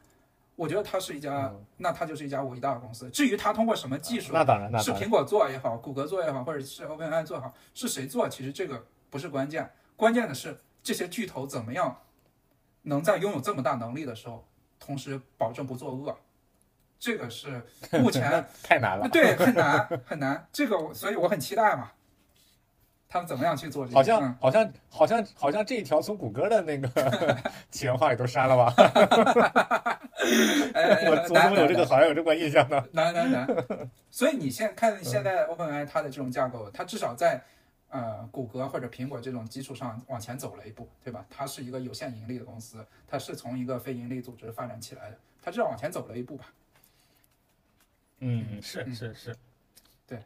[0.56, 3.10] 我觉得它是一家，嗯那它就是一家伟大的公司。
[3.10, 11.98] 至于它通过什么技术，那当然，那是苹果做也好，谷歌做也好，或者是 OpenAI 做也好，是谁做，其实这个不是关键，关键的是这些巨头怎么样
[12.84, 14.46] 能在拥有这么大能力的时候，
[14.80, 16.18] 同时保证不作恶。
[17.00, 19.10] 这个是目前 太难了。
[19.10, 21.92] 对很难很难，这个我所以我很期待嘛，
[23.14, 23.96] 他们怎么样去做这个？
[23.96, 27.38] 好像嗯好像好像好像这一条从谷歌的那个
[27.70, 28.74] 起源话里都删了吧？
[30.74, 32.84] 哎 我怎么有这个好像有这个印象呢？
[32.92, 33.48] 难难难。
[34.10, 37.40] 所以你现看现在 OpenAI 它的这种架构，它至少在
[37.90, 41.24] 呃谷歌或者苹果这种基础上往前走了一步，对吧？
[41.30, 46.46] 它是一个有限盈利的公司，它是从一个非盈利组织发展起来的，它至少往前走了一步吧。
[48.22, 49.36] 嗯，是是是，
[50.08, 50.18] 对，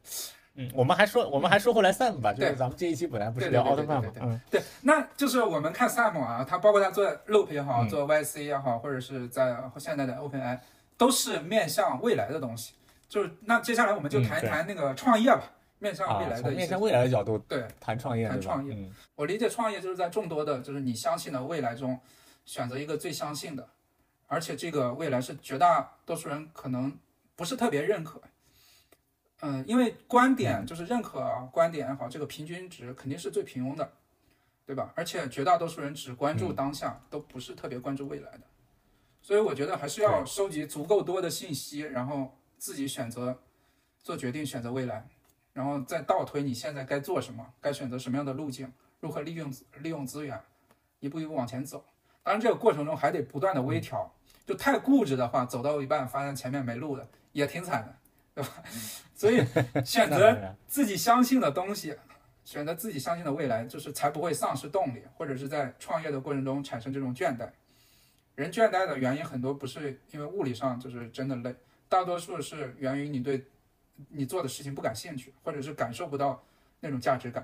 [0.60, 4.22] 嗯，我们还说我们还说回来 Sam 吧，就是对咱们这一期本来不是聊奥特曼对对？
[4.24, 10.60] 嘛嗯对，那就是我们看 Sam 啊，他包括他做 Loop 也好，嗯做 YC 也好，或者是在现在的 OpenAI，
[10.98, 12.74] 都是面向未来的东西。
[13.08, 15.44] 就是那接下来我们就谈一谈那个创业吧，
[15.78, 17.64] 面向未啊，来的面向未来的角度对。
[17.80, 18.42] 谈创业，谈？
[18.42, 22.00] 创业嗯我理解创业就是在众多的，就是你相信的未来中，
[22.46, 23.68] 选择一个最相信的，
[24.26, 26.92] 而且这个未来是绝大多数人可能
[27.36, 28.20] 不是特别认可。
[29.42, 33.92] 嗯，因为观点就是认可啊，观点也好，这个平均值肯定是最平庸的，
[34.66, 34.92] 对吧？
[34.96, 38.42] 而且绝大多数人只关注当下，都不是特别关注未来的。
[39.22, 43.38] 所以我觉得还是要收集足够多的信息，然后自己选择
[44.02, 45.08] 做决定，选择未来。
[45.54, 50.40] 然后再倒推你现在该做什么，该选择什么样的路径，如何利用利用资源，
[51.00, 51.84] 一步一步往前走。
[52.24, 54.12] 当然，这个过程中还得不断的微调，
[54.46, 57.96] 就太固执的话，走到一半发现前面没路了，也挺惨的，
[58.38, 58.64] 对吧？
[59.16, 59.44] 所以
[59.84, 61.96] 选择自己相信的东西，
[62.46, 67.50] 选择自己相信的未来，就是才不会丧失动力，或者是在创业的过程中产生这种倦怠。
[68.36, 71.56] 人倦怠的原因很多不是因为物理上就是真的累，
[71.90, 73.44] 大多数是源于你对
[74.10, 76.44] 你做的事情不感兴趣，或者是感受不到
[76.82, 77.44] 那种价值感。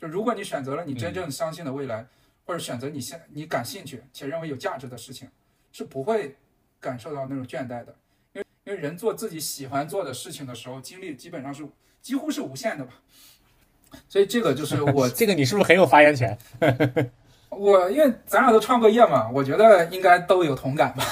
[0.00, 2.04] 就如果你选择了你真正相信的未来，
[2.44, 5.30] 或者选择你现你感兴趣且认为有价值的事情，
[5.70, 6.34] 是不会
[6.80, 7.94] 感受到那种倦怠的。
[8.68, 11.66] 因为人做自己喜欢做的事情的时候，精力基本上是
[12.02, 12.92] 几乎是无限的吧。
[14.10, 16.36] 所以这个就是 我这个你是不是很有发言权？
[17.48, 21.04] 我因为咱俩都创过业嘛，我觉得应该都有同感吧。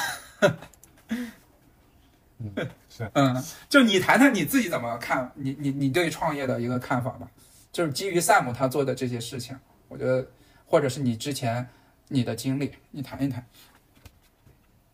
[2.41, 7.27] 嗯，是， 嗯，就你谈谈你自己怎么看，你你你对创业的一个看法吧，
[7.73, 10.29] 就是基于 Sam 他做的这些事情，我觉得
[10.67, 11.67] 或者是你之前
[12.09, 13.43] 你的经历，你谈一谈。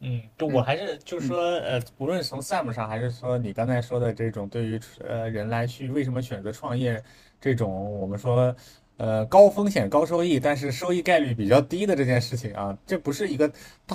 [0.05, 7.00] 嗯，就我还是就是说，呃，无论从 Sam 上，还是说你刚才说的这种对于呃人来去为什么选择创业
[7.40, 8.53] 这种我们说
[8.96, 13.48] 呃高风险高收益，但是收益概率比较低的这件事情啊，这不是一个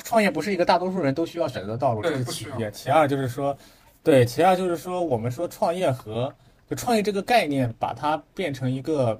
[0.05, 2.71] 创业不是一个大多数人都需要选择的道路，这是对不需要其一。
[2.71, 3.57] 其二就是说，
[4.01, 6.33] 对，其二就是说我们说创业和
[6.69, 9.19] 就创业这个概念，把它变成一个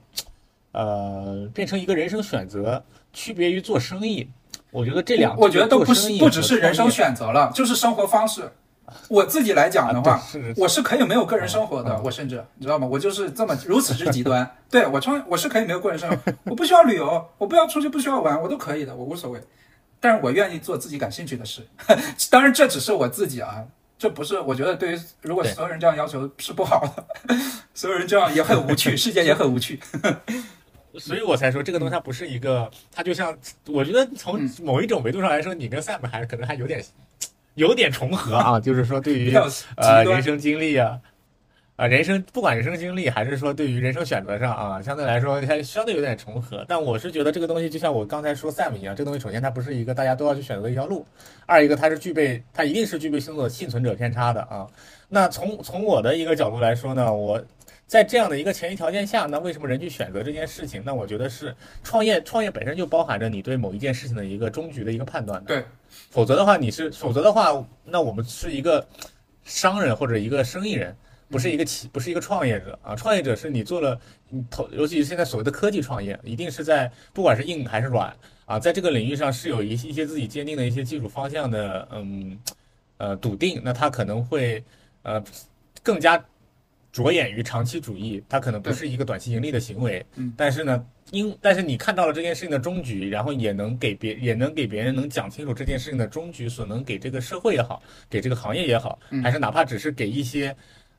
[0.72, 2.82] 呃变成一个人生选择，
[3.12, 4.30] 区别于做生意。
[4.72, 8.52] 我觉得这两，我我觉得都不是不只是人生选择了，就是生活方式。
[9.10, 12.88] 我自己来讲的话，啊对是我是可以没有个人生活的，嗯我甚至你知道吗？
[12.88, 14.50] 我就是这么如此之极端。
[14.70, 19.42] 对我创我是可以没有个人生活，我不需要旅游，我不要出去，不需要玩，我都可以的，我无所谓。
[20.00, 21.68] 但是我愿意做自己感兴趣的事。
[22.30, 23.62] 当然，这只是我自己啊，
[23.98, 27.36] 这不是我觉得对于如果所有人这样要求是不好的，
[27.74, 29.80] 所有人这样也很无趣，世界也很无趣。
[30.96, 36.84] 所以我才说这个东西它不是一个，它就像我觉得从嗯某一种维度上来说，你跟 Sam 还可能还有点
[37.56, 39.34] 有点重合啊，就是说对 于
[39.76, 41.00] 呃人生经历啊。
[41.76, 46.66] 啊，人生不管人生经历还是说对于人生选择上啊，相对来说它相对有点重合。
[46.68, 51.06] 但我是觉得这个东西就像我刚才说 Sam 一样，这个东西首先它不是一个大家都要去选择的一条路，
[51.46, 54.66] 二一个它是具备它一定是具备幸存幸存者偏差的啊。
[55.08, 57.40] 那从从我的一个角度来说呢，我
[57.88, 60.84] 在这样的一个前提条件下，那为什么人去选择这件事情？
[60.86, 65.48] 那我觉得是创业，创业本身就包含着你对某一件事情的一个终局的一个判断的。
[65.48, 65.64] 对，
[66.10, 68.86] 否则的话，你是否则的话，那我们是一个
[69.46, 70.94] 商人或者一个生意人，
[71.30, 72.94] 不是一个企，不是一个创业者啊。
[72.94, 78.14] 创业者是你做了，你投，尤其是现在所谓的科技创业，一定是在不管是硬还是软
[78.46, 82.38] 啊，在这个领域上是有一些一些自己坚定的一些技术方向的，嗯，
[82.98, 83.62] 呃，笃定。
[83.64, 84.62] 那他可能会
[85.04, 85.24] 呃
[85.82, 86.22] 更加
[86.92, 100.56] 着眼于长期主义，它可能不是一个短期盈利的行为，嗯但是呢，因但是你看到了这件事情的终局，然后也能给别也能给别人能讲清楚这件事情的终局所能给这个社会也好，给这个行业也好，嗯还是哪怕只是给一些。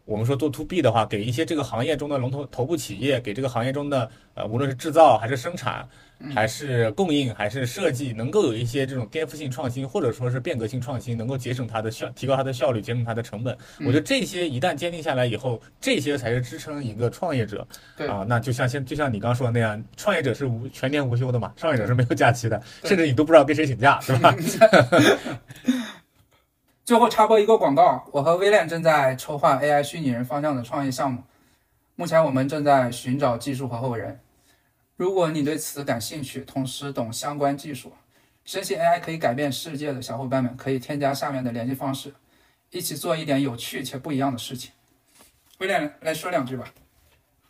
[0.09, 5.87] 我们说做 to B 的话，给一些这个行业中的龙头头部企业，给这个行业中的呃，无论是制造还是生产，
[6.35, 13.55] 还是供应还是设计，能够有一些这种颠覆性创新，或者说是变革性创新，能够节省它的效，提高它的效率，节省它的成本。
[13.81, 17.67] 我觉得这些一旦坚定下来以后，这些才是支撑一个创业者。
[17.95, 24.35] 对啊，那就像现就像你刚说的那样，创业者是无全年无休的嘛，创业者是没有假期的，甚至你都不知道跟谁请假，是吧？
[26.89, 31.23] 最后插播一个广告，我和威廉正在筹划 AI 虚拟人方向的创业项目，
[31.97, 34.19] 目前我们正在寻找技术合伙人。
[34.97, 37.93] 如果你对此感兴趣，同时懂相关技术，
[38.47, 42.15] 深信 AI 可以改变世界的小伙伴们，可以添加下面的联系方式，
[42.71, 44.73] 一起做一点有趣且不一样的事情。
[45.59, 46.73] 威廉来说两句吧。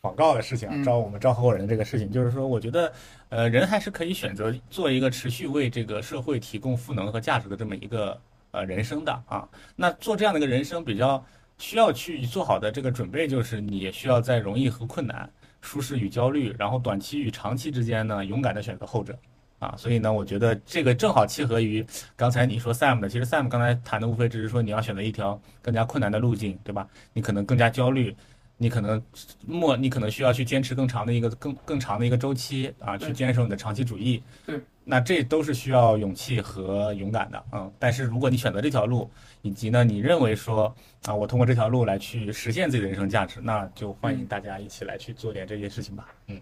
[0.01, 2.93] 广告的事情招我们招合伙人的这个事情，就是说，我觉得，
[3.29, 8.21] 呃，人还是可以选择做一个持续为这个社会提供赋能和价值的这么一个
[8.51, 9.49] 呃人生的啊。
[9.77, 11.25] 那做这样的一个人生，比较
[11.59, 15.31] 需要去做好的这个准备，就是你需要在容易和困难、
[15.61, 19.19] 舒适与焦虑，然后短期与长期之间呢，勇敢的选择后者。
[19.59, 21.85] 啊，所以呢，我觉得这个正好契合于
[22.15, 23.09] 刚才你说 Sam 的。
[23.09, 26.87] 其实 Sam 刚才谈的无非只是说你要选择一条更加困难的路径，对吧？
[27.13, 28.17] 你可能更加焦虑，
[28.61, 29.01] 你可能
[29.47, 34.21] 末你可能需要去坚持更长的一个更更长的一个周期啊，去坚守你的长期主义。
[34.45, 37.73] 对，那这都是需要勇气和勇敢的，嗯。
[37.79, 39.09] 但是如果你选择这条路，
[39.43, 40.75] 以及呢，你认为说
[41.07, 46.09] 啊，我通过这条路来去实现自己的人生价值，那就欢迎大家一起来去做点这些事情吧。
[46.27, 46.41] 嗯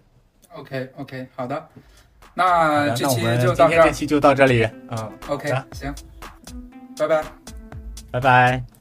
[0.54, 1.68] ，OK OK，好的，
[2.32, 3.68] 那这期就到这儿。
[3.68, 5.94] 天这期就到这里，嗯 OK，行，
[6.96, 7.24] 拜拜。
[8.10, 8.75] 拜拜。